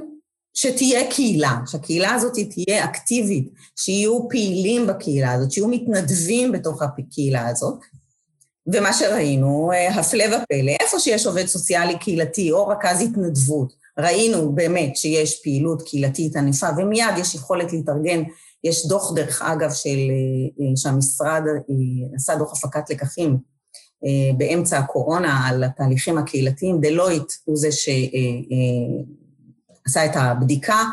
[0.54, 7.80] שתהיה קהילה, שהקהילה הזאת תהיה אקטיבית, שיהיו פעילים בקהילה הזאת, שיהיו מתנדבים בתוך הקהילה הזאת.
[8.74, 14.97] ומה שראינו, אה, הפלא ופלא, איפה שיש עובד סוציאלי קהילתי או רכז התנדבות, ראינו באמת
[14.97, 18.24] שיש פעילות קהילתית ענפה, ומיד יש יכולת להתארגן
[18.63, 19.95] יש דוח, דרך אגב, של, אה,
[20.60, 21.56] אה, שהמשרד אה,
[22.15, 23.38] עשה דוח הפקת לקחים
[24.38, 26.82] באמצע הקורונה על התהליכים הקהילתיים.
[26.82, 28.06] דלויט הוא זה שעשה
[30.06, 30.84] את הבדיקה,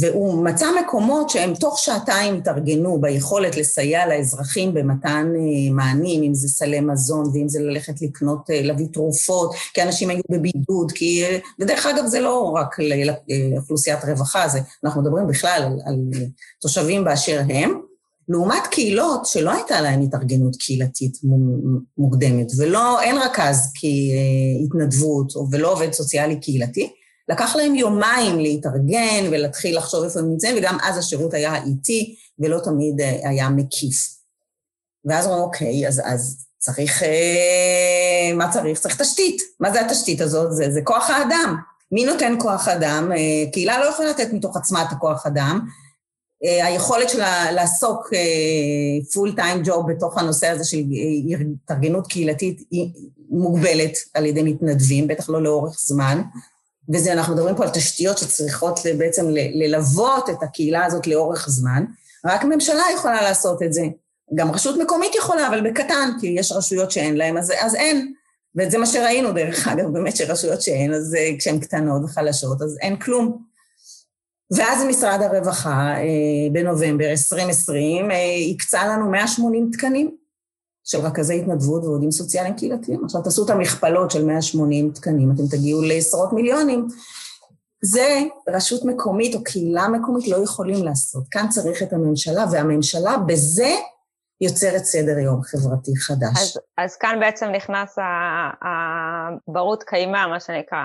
[0.00, 6.48] והוא מצא מקומות שהם תוך שעתיים התארגנו ביכולת לסייע לאזרחים במתן אה, מענים, אם זה
[6.48, 11.24] סלי מזון ואם זה ללכת לקנות, אה, להביא תרופות, כי אנשים היו בבידוד, כי...
[11.60, 12.76] ודרך אגב, זה לא רק
[13.52, 15.96] לאוכלוסיית רווחה, זה, אנחנו מדברים בכלל על, על
[16.60, 17.80] תושבים באשר הם.
[18.28, 21.18] לעומת קהילות שלא הייתה להן התארגנות קהילתית
[21.98, 26.92] מוקדמת, ולא, אין רכז כהתנדבות, ולא עובד סוציאלי קהילתי,
[27.28, 32.58] לקח להם יומיים להתארגן ולהתחיל לחשוב איפה הם נמצאים, וגם אז השירות היה איטי ולא
[32.64, 34.22] תמיד אה, היה מקיף.
[35.04, 38.78] ואז אמרו, אוקיי, אז, אז צריך, אה, מה צריך?
[38.78, 39.42] צריך תשתית.
[39.60, 40.52] מה זה התשתית הזאת?
[40.52, 41.56] זה, זה כוח האדם.
[41.92, 43.12] מי נותן כוח אדם?
[43.12, 45.60] אה, קהילה לא יכולה לתת מתוך עצמה את הכוח אדם.
[46.44, 48.10] אה, היכולת שלה לעסוק
[49.12, 52.90] פול טיים ג'וב בתוך הנושא הזה של אה, התארגנות קהילתית היא
[53.30, 56.22] מוגבלת על ידי מתנדבים, בטח לא לאורך זמן.
[56.94, 61.84] וזה, אנחנו מדברים פה על תשתיות שצריכות בעצם ללוות את הקהילה הזאת לאורך זמן.
[62.26, 63.82] רק ממשלה יכולה לעשות את זה.
[64.34, 68.12] גם רשות מקומית יכולה, אבל בקטן, כי יש רשויות שאין להן, אז, אז אין.
[68.58, 72.96] וזה מה שראינו, דרך אגב, באמת שרשויות שאין, אז אה, כשהן קטנות וחלשות, אז אין
[72.96, 73.42] כלום.
[74.56, 78.16] ואז משרד הרווחה, אה, בנובמבר 2020, אה,
[78.54, 80.21] הקצה לנו 180 תקנים
[80.84, 83.04] של רכזי התנדבות ועובדים סוציאליים קהילתיים.
[83.04, 86.88] עכשיו תעשו את המכפלות של 180 תקנים, אתם תגיעו לעשרות מיליונים.
[87.84, 91.24] זה רשות מקומית או קהילה מקומית לא יכולים לעשות.
[91.30, 93.74] כאן צריך את הממשלה, והממשלה בזה
[94.40, 96.42] יוצרת סדר יום חברתי חדש.
[96.42, 97.98] אז, אז כאן בעצם נכנס
[98.62, 100.84] הברות קיימא, מה שנקרא,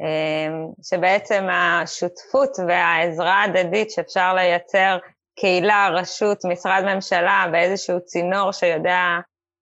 [0.00, 4.98] אמ, שבעצם השותפות והעזרה ההדדית שאפשר לייצר
[5.38, 8.98] קהילה, רשות, משרד ממשלה באיזשהו צינור שיודע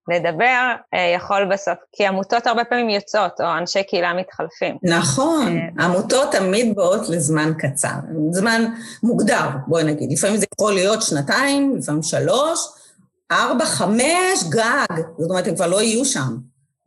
[0.08, 4.76] לדבר, אה, יכול בסוף, כי עמותות הרבה פעמים יוצאות, או אנשי קהילה מתחלפים.
[4.82, 7.94] נכון, אה, עמותות תמיד באות לזמן קצר,
[8.30, 8.64] זמן
[9.02, 10.12] מוגדר, בואי נגיד.
[10.12, 12.60] לפעמים זה יכול להיות שנתיים, לפעמים שלוש,
[13.30, 14.96] ארבע, חמש, גג.
[15.18, 16.36] זאת אומרת, הם כבר לא יהיו שם.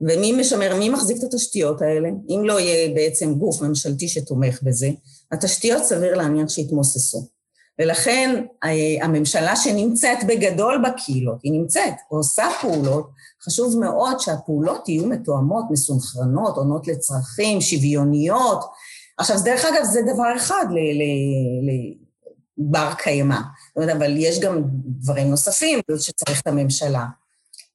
[0.01, 2.09] ומי משמר, מי מחזיק את התשתיות האלה?
[2.29, 4.89] אם לא יהיה בעצם גוף ממשלתי שתומך בזה,
[5.31, 7.27] התשתיות סביר להניח שיתמוססו.
[7.79, 13.09] ולכן אה, הממשלה שנמצאת בגדול בקהילות, היא נמצאת, עושה פעולות,
[13.43, 18.63] חשוב מאוד שהפעולות יהיו מתואמות, מסונכרנות, עונות לצרכים, שוויוניות.
[19.17, 20.65] עכשיו, דרך אגב, זה דבר אחד
[22.57, 23.35] לבר קיימא.
[23.35, 27.05] זאת אומרת, אבל יש גם דברים נוספים שצריך את הממשלה.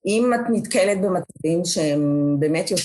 [0.07, 2.77] אם את נתקלת במצבים שהם באמת, אה,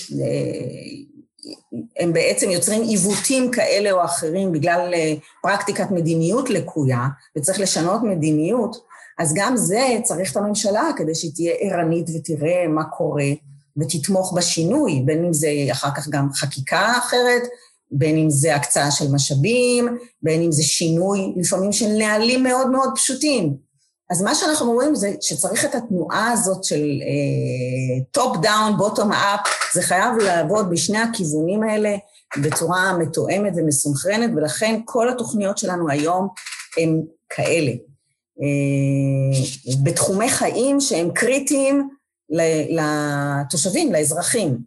[1.98, 8.76] הם בעצם יוצרים עיוותים כאלה או אחרים בגלל אה, פרקטיקת מדיניות לקויה, וצריך לשנות מדיניות,
[9.18, 13.28] אז גם זה צריך את הממשלה כדי שהיא תהיה ערנית ותראה מה קורה
[13.76, 17.42] ותתמוך בשינוי, בין אם זה אחר כך גם חקיקה אחרת,
[17.90, 22.90] בין אם זה הקצאה של משאבים, בין אם זה שינוי לפעמים של נהלים מאוד מאוד
[22.94, 23.63] פשוטים.
[24.10, 26.84] אז מה שאנחנו רואים זה שצריך את התנועה הזאת של
[28.10, 29.40] top down, bottom up,
[29.74, 31.96] זה חייב לעבוד בשני הכיוונים האלה
[32.42, 36.28] בצורה מתואמת ומסונכרנת, ולכן כל התוכניות שלנו היום
[36.76, 37.72] הן כאלה.
[38.42, 41.88] אה, בתחומי חיים שהם קריטיים
[42.70, 44.58] לתושבים, לאזרחים.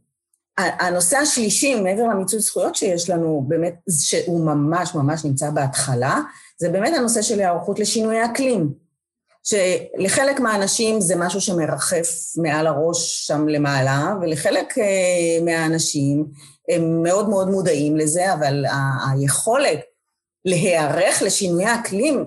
[0.58, 6.20] הנושא השלישי, מעבר למיצוי זכויות שיש לנו, באמת, שהוא ממש ממש נמצא בהתחלה,
[6.58, 8.87] זה באמת הנושא של היערכות לשינוי האקלים.
[9.44, 16.26] שלחלק מהאנשים זה משהו שמרחף מעל הראש שם למעלה, ולחלק uh, מהאנשים
[16.70, 19.80] הם מאוד מאוד מודעים לזה, אבל ה- היכולת
[20.46, 22.26] להיערך לשינויי האקלים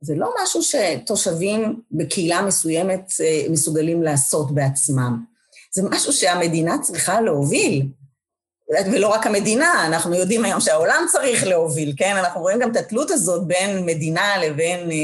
[0.00, 5.22] זה לא משהו שתושבים בקהילה מסוימת uh, מסוגלים לעשות בעצמם.
[5.74, 7.88] זה משהו שהמדינה צריכה להוביל.
[8.70, 12.16] ולא רק המדינה, אנחנו יודעים היום שהעולם צריך להוביל, כן?
[12.16, 14.96] אנחנו רואים גם את התלות הזאת בין מדינה לבין, אה,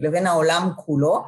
[0.00, 1.22] לבין העולם כולו,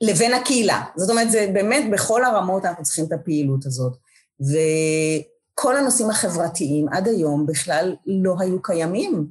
[0.00, 0.82] לבין הקהילה.
[0.96, 3.92] זאת אומרת, זה באמת בכל הרמות אנחנו צריכים את הפעילות הזאת.
[4.40, 9.26] וכל הנושאים החברתיים עד היום בכלל לא היו קיימים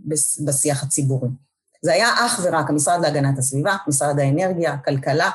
[0.46, 1.30] בשיח הציבורי.
[1.82, 5.30] זה היה אך ורק המשרד להגנת הסביבה, משרד האנרגיה, כלכלה,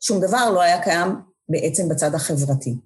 [0.00, 1.16] שום דבר לא היה קיים
[1.48, 2.76] בעצם בצד החברתי.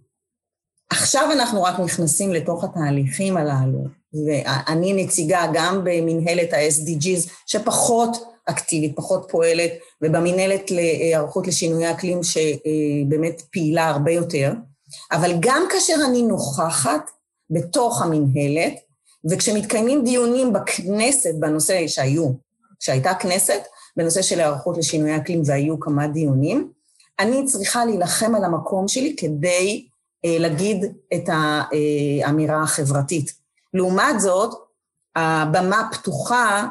[0.90, 3.85] עכשיו אנחנו רק נכנסים לתוך התהליכים הללו,
[4.27, 9.70] ואני נציגה גם במנהלת ה-SDGs, שפחות אקטיבית, פחות פועלת,
[10.03, 14.53] ובמנהלת להיערכות לשינויי אקלים, שבאמת פעילה הרבה יותר,
[15.12, 17.11] אבל גם כאשר אני נוכחת
[17.51, 18.74] בתוך המנהלת,
[19.31, 22.29] וכשמתקיימים דיונים בכנסת בנושא שהיו,
[22.81, 23.62] כשהייתה כנסת,
[23.96, 26.72] בנושא של היערכות לשינויי אקלים והיו כמה דיונים,
[27.18, 29.88] אני צריכה להילחם על המקום שלי כדי
[30.25, 33.33] להגיד את האמירה החברתית.
[33.75, 34.69] לעומת זאת,
[35.16, 36.66] הבמה פתוחה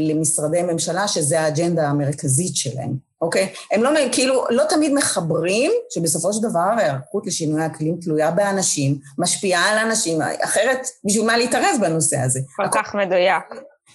[0.00, 3.52] למשרדי ממשלה, שזה האג'נדה המרכזית שלהם, אוקיי?
[3.72, 9.70] הם לא, כאילו, לא תמיד מחברים, שבסופו של דבר ההיערכות לשינוי האקלים תלויה באנשים, משפיעה
[9.70, 12.40] על אנשים, אחרת בשביל מה להתערב בנושא הזה?
[12.56, 13.44] כל כך מדויק.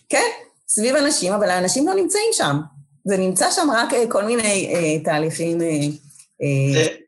[0.09, 0.29] כן,
[0.67, 2.59] סביב אנשים, אבל האנשים לא נמצאים שם.
[3.05, 5.61] זה נמצא שם רק אה, כל מיני אה, תהליכים...
[5.61, 5.87] אה, אה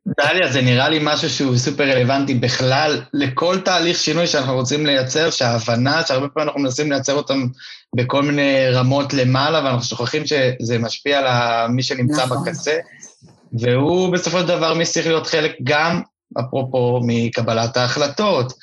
[0.08, 5.30] דליה, זה נראה לי משהו שהוא סופר רלוונטי בכלל לכל תהליך שינוי שאנחנו רוצים לייצר,
[5.30, 7.48] שההבנה, שהרבה פעמים אנחנו מנסים לייצר אותם
[7.96, 12.38] בכל מיני רמות למעלה, ואנחנו שוכחים שזה משפיע על מי שנמצא נכון.
[12.44, 12.76] בקצה,
[13.54, 16.02] והוא בסופו של דבר מי שצריך להיות חלק גם,
[16.40, 18.54] אפרופו, מקבלת ההחלטות,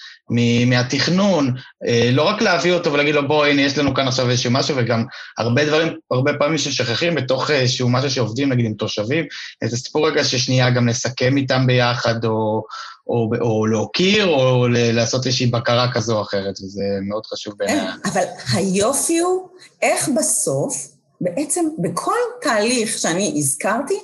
[0.67, 1.55] מהתכנון,
[1.87, 4.77] אה, לא רק להביא אותו ולהגיד לו, בוא, הנה, יש לנו כאן עכשיו איזשהו משהו,
[4.77, 5.05] וגם
[5.39, 9.25] הרבה דברים, הרבה פעמים ששכחים בתוך איזשהו משהו שעובדים, נגיד, עם תושבים,
[9.63, 12.65] איזה סיפור רגע ששנייה גם לסכם איתם ביחד, או,
[13.07, 17.87] או, או להוקיר, או לעשות איזושהי בקרה כזו או אחרת, וזה מאוד חשוב בעיניי.
[18.05, 19.49] אבל היופי הוא
[19.83, 20.89] איך בסוף,
[21.21, 23.99] בעצם בכל תהליך שאני הזכרתי,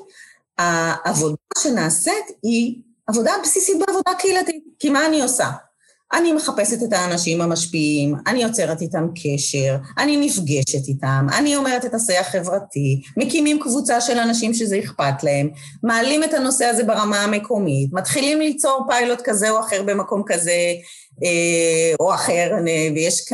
[0.59, 2.75] העבודה שנעשית היא
[3.07, 4.65] עבודה בסיסית בעבודה קהילתית.
[4.79, 5.51] כי מה אני עושה?
[6.13, 11.95] אני מחפשת את האנשים המשפיעים, אני יוצרת איתם קשר, אני נפגשת איתם, אני אומרת את
[11.95, 15.49] השיח החברתי, מקימים קבוצה של אנשים שזה אכפת להם,
[15.83, 20.75] מעלים את הנושא הזה ברמה המקומית, מתחילים ליצור פיילוט כזה או אחר במקום כזה
[21.25, 22.51] אה, או אחר,
[22.95, 23.33] ויש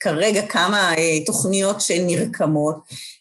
[0.00, 2.76] כרגע כמה אה, תוכניות שנרקמות,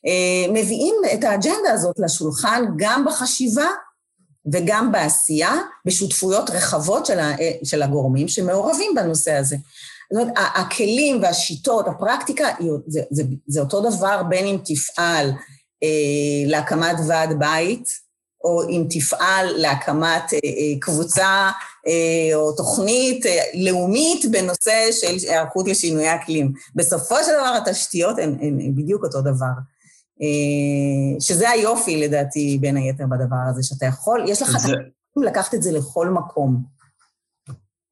[0.08, 3.68] אה, מביאים את האג'נדה הזאת לשולחן גם בחשיבה
[4.52, 5.54] וגם בעשייה,
[5.86, 9.56] בשותפויות רחבות של, ה, של הגורמים שמעורבים בנושא הזה.
[10.14, 12.48] זאת אומרת, הכלים והשיטות, הפרקטיקה,
[12.88, 15.32] זה, זה, זה אותו דבר בין אם תפעל
[15.84, 18.04] אה, להקמת ועד בית,
[18.44, 21.52] או אם תפעל להקמת אה, אה, קבוצה
[21.88, 26.54] אה, או תוכנית אה, לאומית בנושא של היערכות לשינויי אקלים.
[26.76, 29.73] בסופו של דבר התשתיות הן, הן, הן בדיוק אותו דבר.
[30.22, 34.74] אה, שזה היופי לדעתי בין היתר בדבר הזה, שאתה יכול, יש לך זה...
[35.18, 36.64] לקחת את זה לכל מקום.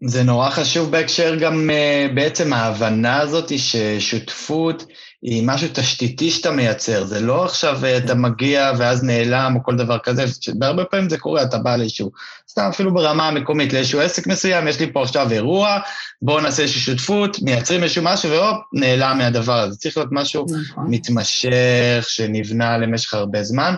[0.03, 4.85] זה נורא חשוב בהקשר גם uh, בעצם ההבנה הזאת ששותפות
[5.21, 9.75] היא משהו תשתיתי שאתה מייצר, זה לא עכשיו uh, אתה מגיע ואז נעלם או כל
[9.75, 12.11] דבר כזה, בהרבה פעמים זה קורה, אתה בא לאיזשהו,
[12.51, 15.79] סתם אפילו ברמה המקומית, לאיזשהו עסק מסוים, יש לי פה עכשיו אירוע,
[16.21, 19.77] בואו נעשה איזושהי שותפות, מייצרים איזשהו משהו והופ, נעלם מהדבר הזה.
[19.77, 20.85] צריך להיות משהו נכון.
[20.89, 23.75] מתמשך, שנבנה למשך הרבה זמן.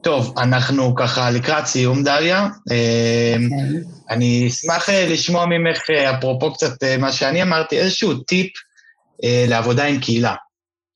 [0.00, 2.46] טוב, אנחנו ככה לקראת סיום, דליה.
[2.46, 2.72] Okay.
[2.72, 3.80] אמ, אוקיי.
[4.10, 8.52] אני אשמח אה, לשמוע ממך, אה, אפרופו קצת אה, מה שאני אמרתי, איזשהו טיפ
[9.48, 10.34] לעבודה עם קהילה.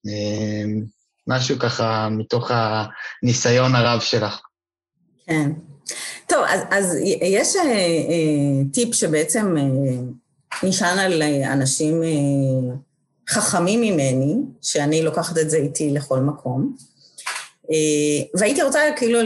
[0.06, 0.82] אמ,
[1.26, 4.40] משהו ככה מתוך הניסיון הרב שלך.
[5.26, 5.50] כן.
[6.26, 9.62] טוב, אז, אז יש אה, אה, טיפ שבעצם אה,
[10.68, 11.22] נשען על
[11.52, 12.74] אנשים אה,
[13.28, 16.76] חכמים ממני, שאני לוקחת את זה איתי לכל מקום.
[17.70, 19.18] אה, והייתי רוצה כאילו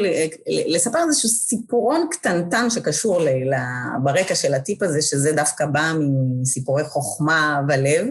[0.47, 3.55] לספר איזשהו סיפורון קטנטן שקשור ל, ל,
[4.03, 5.93] ברקע של הטיפ הזה, שזה דווקא בא
[6.41, 8.07] מסיפורי חוכמה ולב,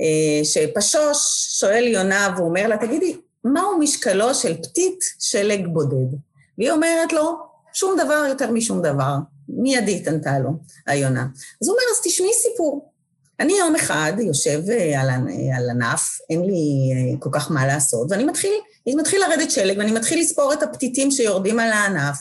[0.00, 6.16] אה, שפשוש שואל יונה והוא אומר לה, תגידי, מהו משקלו של פתית שלג בודד?
[6.58, 9.14] והיא אומרת לו, שום דבר יותר משום דבר.
[9.48, 10.50] מיידית ענתה לו
[10.86, 11.26] היונה.
[11.62, 12.92] אז הוא אומר, אז תשמעי סיפור.
[13.40, 15.10] אני יום אחד יושב אה, על,
[15.56, 18.52] על ענף, אין לי כל כך מה לעשות, ואני מתחיל
[18.86, 22.16] מתחיל לרדת שלג ואני מתחיל לספור את הפתיתים שיורדים על הענף.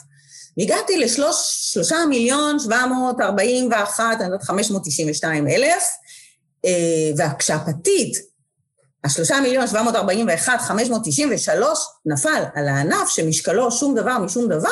[0.58, 5.84] והגעתי לשלושה מיליון שבע מאות ארבעים ואחת, אני יודעת, חמש מאות תשעים ושתיים אלף,
[6.66, 8.18] אה, וכשהפתית,
[9.04, 13.96] השלושה מיליון שבע מאות ארבעים ואחת, חמש מאות תשעים ושלוש, נפל על הענף שמשקלו שום
[13.96, 14.70] דבר משום דבר,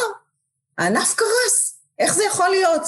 [0.80, 1.80] הענף קרס.
[2.00, 2.82] איך זה יכול להיות?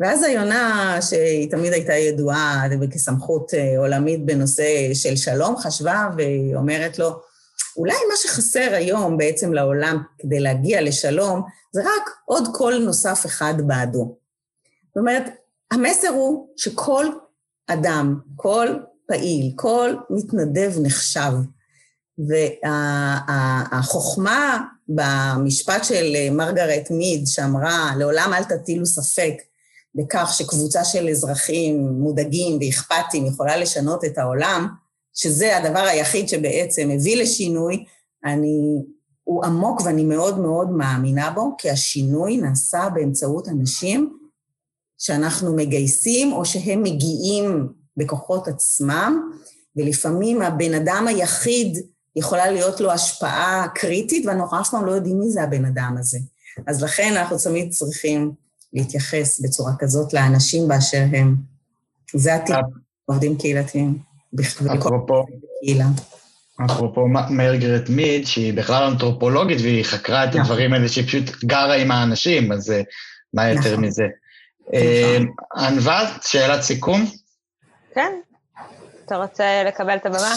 [0.00, 7.20] ואז היונה, שהיא תמיד הייתה ידועה כסמכות אה, עולמית בנושא של שלום, חשבה ואומרת לו,
[7.76, 13.54] אולי מה שחסר היום בעצם לעולם כדי להגיע לשלום, זה רק עוד קול נוסף אחד
[13.66, 14.16] בעדו.
[14.88, 15.24] זאת אומרת,
[15.70, 17.06] המסר הוא שכל
[17.66, 18.68] אדם, כל
[19.06, 21.32] פעיל, כל מתנדב נחשב.
[23.78, 24.64] והחוכמה
[24.94, 29.34] במשפט של מרגרט מיד, שאמרה, לעולם אל תטילו ספק
[29.94, 34.68] בכך שקבוצה של אזרחים מודאגים ואכפתיים יכולה לשנות את העולם,
[35.14, 37.84] שזה הדבר היחיד שבעצם הביא לשינוי,
[38.24, 38.82] אני,
[39.24, 44.18] הוא עמוק ואני מאוד מאוד מאמינה בו, כי השינוי נעשה באמצעות אנשים
[44.98, 49.30] שאנחנו מגייסים או שהם מגיעים בכוחות עצמם,
[49.76, 51.78] ולפעמים הבן אדם היחיד
[52.16, 56.18] יכולה להיות לו השפעה קריטית, ואנחנו אף פעם לא יודעים מי זה הבן אדם הזה.
[56.66, 58.32] אז לכן אנחנו תמיד צריכים
[58.72, 61.36] להתייחס בצורה כזאת לאנשים באשר הם.
[62.14, 62.56] זה הטיפ,
[63.04, 63.98] עובדים קהילתיים.
[64.74, 65.26] אפרופו,
[65.60, 65.86] קהילה.
[66.64, 70.40] אפרופו מרגרט מיד, שהיא בכלל אנתרופולוגית והיא חקרה את נכון.
[70.40, 72.82] הדברים האלה, שהיא פשוט גרה עם האנשים, אז אה,
[73.34, 73.84] מה יותר נכון.
[73.84, 74.04] מזה?
[74.74, 75.18] אה,
[75.56, 77.10] ענווה, שאלת סיכום?
[77.94, 78.12] כן?
[79.06, 80.34] אתה רוצה לקבל את הבמה?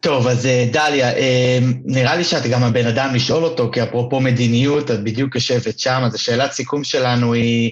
[0.00, 4.20] טוב, אז אה, דליה, אה, נראה לי שאת גם הבן אדם לשאול אותו, כי אפרופו
[4.20, 7.70] מדיניות, את בדיוק יושבת שם, אז השאלת סיכום שלנו היא,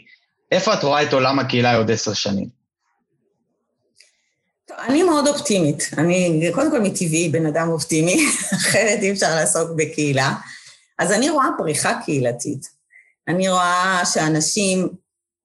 [0.53, 2.49] איפה את רואה את עולם הקהילה עוד עשר שנים?
[4.69, 5.91] טוב, אני מאוד אופטימית.
[5.99, 8.27] אני, קודם כל מטבעי בן אדם אופטימי,
[8.57, 10.35] אחרת אי אפשר לעסוק בקהילה.
[10.99, 12.69] אז אני רואה פריחה קהילתית.
[13.29, 14.89] אני רואה שאנשים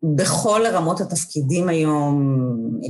[0.03, 2.37] בכל רמות התפקידים היום,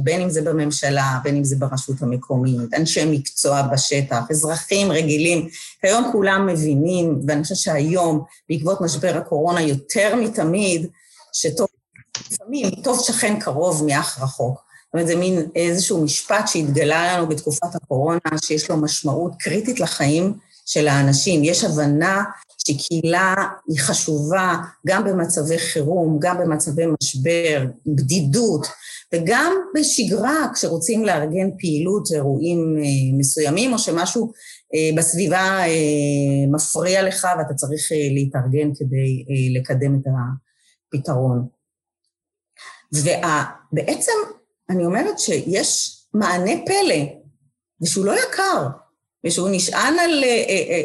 [0.03, 5.47] בין אם זה בממשלה, בין אם זה ברשות המקומית, אנשי מקצוע בשטח, אזרחים רגילים,
[5.81, 10.87] כיום כולם מבינים, ואני חושבת שהיום, בעקבות משבר הקורונה, יותר מתמיד,
[11.33, 11.67] שטוב,
[12.31, 14.55] לפעמים טוב שכן קרוב מאח רחוק.
[14.85, 20.33] זאת אומרת, זה מין איזשהו משפט שהתגלה לנו בתקופת הקורונה, שיש לו משמעות קריטית לחיים
[20.65, 21.43] של האנשים.
[21.43, 22.23] יש הבנה
[22.67, 23.35] שקהילה
[23.67, 24.55] היא חשובה
[24.87, 28.67] גם במצבי חירום, גם במצבי משבר, בדידות,
[29.13, 34.31] וגם בשגרה, כשרוצים לארגן פעילות, אירועים אה, מסוימים, או שמשהו
[34.75, 39.25] אה, בסביבה אה, מפריע לך ואתה צריך להתארגן כדי
[39.59, 40.07] לקדם את
[40.93, 41.47] הפתרון.
[42.93, 44.11] ובעצם
[44.69, 47.05] אני אומרת שיש מענה פלא,
[47.81, 48.67] ושהוא לא יקר,
[49.25, 50.23] ושהוא נשען על,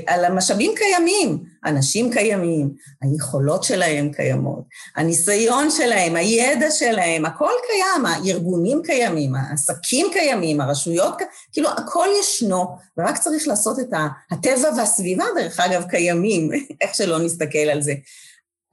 [0.06, 4.64] על המשאבים קיימים, אנשים קיימים, היכולות שלהם קיימות,
[4.96, 11.14] הניסיון שלהם, הידע שלהם, הכל קיים, הארגונים קיימים, העסקים קיימים, הרשויות,
[11.52, 12.66] כאילו הכל ישנו,
[12.98, 14.06] ורק צריך לעשות את ה...
[14.30, 16.50] הטבע והסביבה, דרך אגב, קיימים,
[16.80, 17.94] איך שלא נסתכל על זה.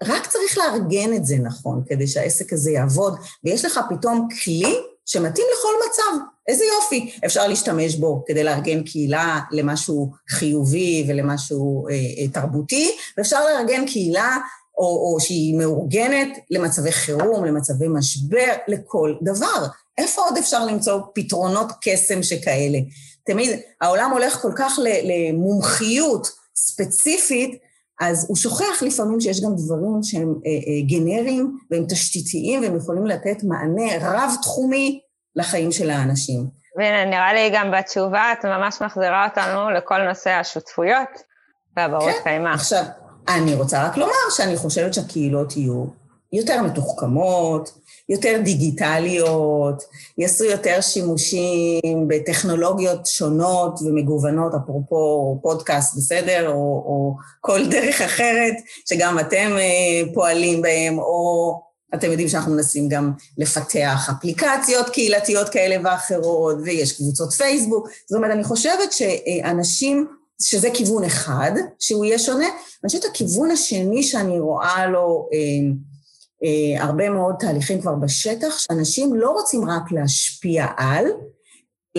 [0.04, 4.76] רק צריך לארגן את זה נכון, כדי שהעסק הזה יעבוד, ויש לך פתאום כלי
[5.06, 6.26] שמתאים לכל מצב.
[6.48, 13.46] איזה יופי, אפשר להשתמש בו כדי לארגן קהילה למשהו חיובי ולמשהו אה, אה, תרבותי, ואפשר
[13.46, 14.38] לארגן קהילה
[14.78, 19.66] או, או שהיא מאורגנת למצבי חירום, למצבי משבר, לכל דבר.
[19.98, 22.80] איפה עוד אפשר למצוא פתרונות קסם שכאלה?
[23.24, 27.60] תמיד העולם הולך כל כך למומחיות ספציפית,
[28.02, 33.06] אז הוא שוכח לפעמים שיש גם דברים שהם אה, אה, גנריים והם תשתיתיים והם יכולים
[33.06, 35.00] לתת מענה רב-תחומי
[35.36, 36.48] לחיים של האנשים.
[36.78, 41.10] והנה, נראה לי גם בתשובה את ממש מחזירה אותנו לכל נושא השותפויות
[41.78, 42.24] והברות כן.
[42.24, 42.50] קיימא.
[42.50, 42.84] עכשיו,
[43.28, 45.86] אני רוצה רק לומר שאני חושבת שהקהילות יהיו
[46.36, 47.72] יותר מתוחכמות,
[48.10, 49.84] יותר דיגיטליות,
[50.18, 56.50] יעשו יותר שימושים בטכנולוגיות שונות ומגוונות, אפרופו פודקאסט, בסדר?
[56.50, 56.54] או,
[56.86, 58.54] או כל דרך אחרת
[58.90, 61.62] שגם אתם אה, פועלים בהם, או
[61.96, 67.90] אתם יודעים שאנחנו מנסים גם לפתח אפליקציות קהילתיות כאלה ואחרות, ויש קבוצות פייסבוק.
[68.10, 70.08] זאת אומרת, אני חושבת שאנשים,
[70.42, 75.95] שזה כיוון אחד, שהוא יהיה שונה, ואני חושבת הכיוון השני שאני רואה לו אה,
[76.80, 81.06] הרבה מאוד תהליכים כבר בשטח, שאנשים לא רוצים רק להשפיע על,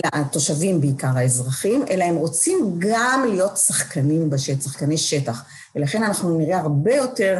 [0.05, 5.43] התושבים בעיקר האזרחים, אלא הם רוצים גם להיות שחקנים בשטח, שחקני שטח.
[5.75, 7.39] ולכן אנחנו נראה הרבה יותר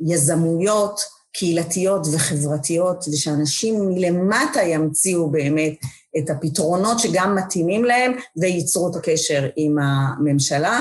[0.00, 1.00] יזמויות,
[1.32, 5.72] קהילתיות וחברתיות, ושאנשים מלמטה ימציאו באמת
[6.18, 10.80] את הפתרונות שגם מתאימים להם וייצרו את הקשר עם הממשלה.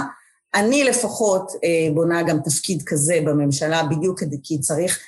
[0.56, 1.52] אני לפחות
[1.94, 5.00] בונה גם תפקיד כזה בממשלה, בדיוק כי צריך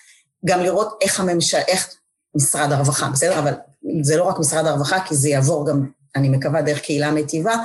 [0.46, 1.96] גם לראות איך הממשלה, איך
[2.36, 3.40] משרד הרווחה, בסדר?
[3.40, 3.54] אבל
[4.02, 5.86] זה לא רק משרד הרווחה, כי זה יעבור גם,
[6.16, 7.56] אני מקווה, דרך קהילה מיטיבה,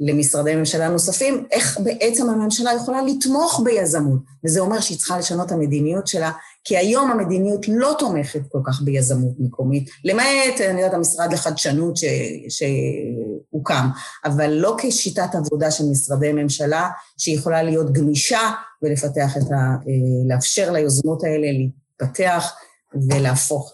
[0.00, 4.20] למשרדי ממשלה נוספים, איך בעצם הממשלה יכולה לתמוך ביזמות.
[4.44, 6.30] וזה אומר שהיא צריכה לשנות את המדיניות שלה,
[6.64, 12.04] כי היום המדיניות לא תומכת כל כך ביזמות מקומית, למעט, אני יודעת, המשרד לחדשנות ש,
[12.48, 13.88] שהוקם,
[14.24, 18.50] אבל לא כשיטת עבודה של משרדי ממשלה, שיכולה להיות גמישה
[18.82, 19.76] ולפתח את ה...
[20.28, 21.46] לאפשר ליוזמות האלה
[22.00, 22.56] להתפתח
[23.10, 23.72] ולהפוך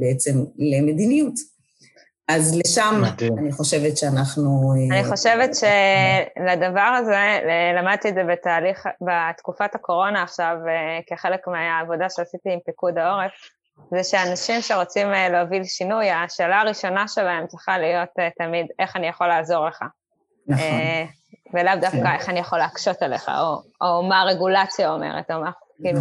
[0.00, 1.34] בעצם למדיניות.
[2.28, 3.38] אז לשם מדהים.
[3.38, 4.72] אני חושבת שאנחנו...
[4.90, 7.40] אני חושבת שלדבר הזה,
[7.78, 10.56] למדתי את זה בתהליך, בתקופת הקורונה עכשיו,
[11.06, 13.32] כחלק מהעבודה שעשיתי עם פיקוד העורף,
[13.90, 18.08] זה שאנשים שרוצים להוביל שינוי, השאלה הראשונה שלהם צריכה להיות
[18.38, 19.82] תמיד, איך אני יכול לעזור לך.
[20.46, 20.64] נכון.
[21.54, 25.50] ולאו דווקא איך אני יכול להקשות עליך, או, או מה הרגולציה אומרת, או מה,
[25.82, 26.00] כאילו...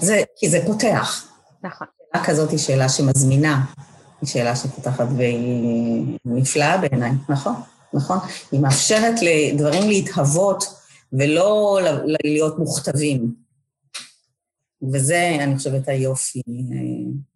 [0.00, 1.26] זה, כי זה פותח.
[1.64, 1.86] נכון.
[2.12, 3.64] שאלה כזאת היא שאלה שמזמינה,
[4.20, 7.54] היא שאלה שפותחת והיא נפלאה בעיניי, נכון,
[7.94, 8.18] נכון.
[8.52, 10.64] היא מאפשרת לדברים להתהוות
[11.12, 11.80] ולא
[12.24, 13.34] להיות מוכתבים.
[14.92, 16.42] וזה, אני חושבת, היופי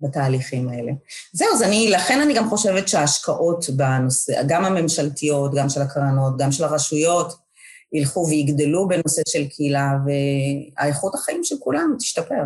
[0.00, 0.92] בתהליכים האלה.
[1.32, 6.52] זהו, אז אני, לכן אני גם חושבת שההשקעות בנושא, גם הממשלתיות, גם של הקרנות, גם
[6.52, 7.43] של הרשויות,
[7.94, 12.42] ילכו ויגדלו בנושא של קהילה, והאיכות החיים של כולנו תשתפר.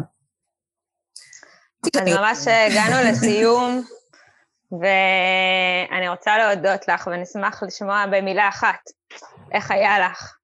[1.97, 3.83] אז ממש הגענו לסיום,
[4.73, 8.81] ואני רוצה להודות לך, ונשמח לשמוע במילה אחת,
[9.53, 10.35] איך היה לך?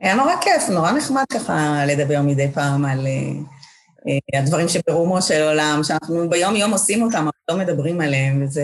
[0.00, 5.80] היה נורא כיף, נורא נחמד ככה לדבר מדי פעם על uh, הדברים שברומו של עולם,
[5.82, 8.62] שאנחנו ביום-יום עושים אותם, אבל לא מדברים עליהם, וזה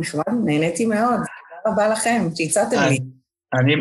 [0.00, 1.20] נחמד, נהניתי מאוד.
[1.64, 2.98] תודה רבה לכם שהצעתם לי.
[3.60, 3.74] אני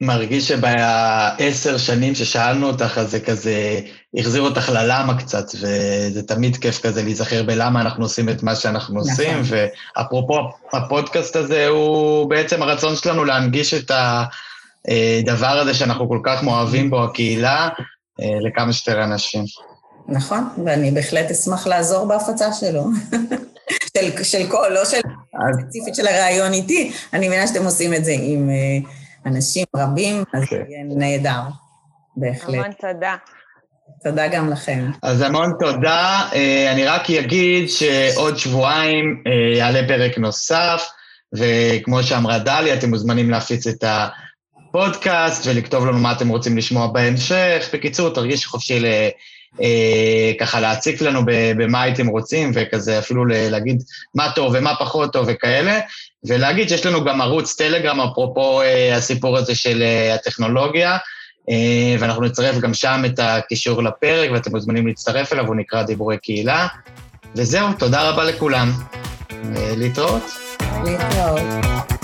[0.00, 3.80] מרגיש שבעשר שנים ששאלנו אותך, אז זה כזה
[4.14, 9.00] החזיר אותך ללמה קצת, וזה תמיד כיף כזה להיזכר בלמה אנחנו עושים את מה שאנחנו
[9.00, 9.10] נכון.
[9.10, 10.38] עושים, ואפרופו
[10.72, 17.04] הפודקאסט הזה, הוא בעצם הרצון שלנו להנגיש את הדבר הזה שאנחנו כל כך מאוהבים בו,
[17.04, 17.68] הקהילה,
[18.20, 19.44] אה, לכמה שיותר אנשים.
[20.08, 22.84] נכון, ואני בהחלט אשמח לעזור בהפצה שלו.
[23.96, 25.00] של, של כל, לא של
[25.60, 28.50] ספציפית של הרעיון איתי, אני מבינה שאתם עושים את זה עם...
[28.50, 28.95] Uh,
[29.26, 31.40] אנשים רבים, אז זה יהיה נהדר,
[32.16, 32.54] בהחלט.
[32.54, 33.16] המון תודה.
[34.04, 34.90] תודה גם לכם.
[35.02, 36.28] אז המון תודה.
[36.32, 40.88] אה, אני רק אגיד שעוד שבועיים אה, יעלה פרק נוסף,
[41.34, 47.68] וכמו שאמרה דליה, אתם מוזמנים להפיץ את הפודקאסט ולכתוב לנו מה אתם רוצים לשמוע בהמשך.
[47.72, 48.86] בקיצור, תרגיש חופשי ל...
[49.62, 51.20] אה, ככה להציק לנו
[51.56, 53.82] במה הייתם רוצים, וכזה אפילו להגיד
[54.14, 55.80] מה טוב ומה פחות טוב וכאלה,
[56.24, 60.96] ולהגיד שיש לנו גם ערוץ טלגרם, אפרופו אה, הסיפור הזה של אה, הטכנולוגיה,
[61.98, 66.66] ואנחנו נצרף גם שם את הקישור לפרק, ואתם מוזמנים להצטרף אליו, הוא נקרא דיבורי קהילה.
[67.36, 68.72] וזהו, תודה רבה לכולם.
[69.76, 70.22] להתראות.
[70.84, 71.95] להתראות.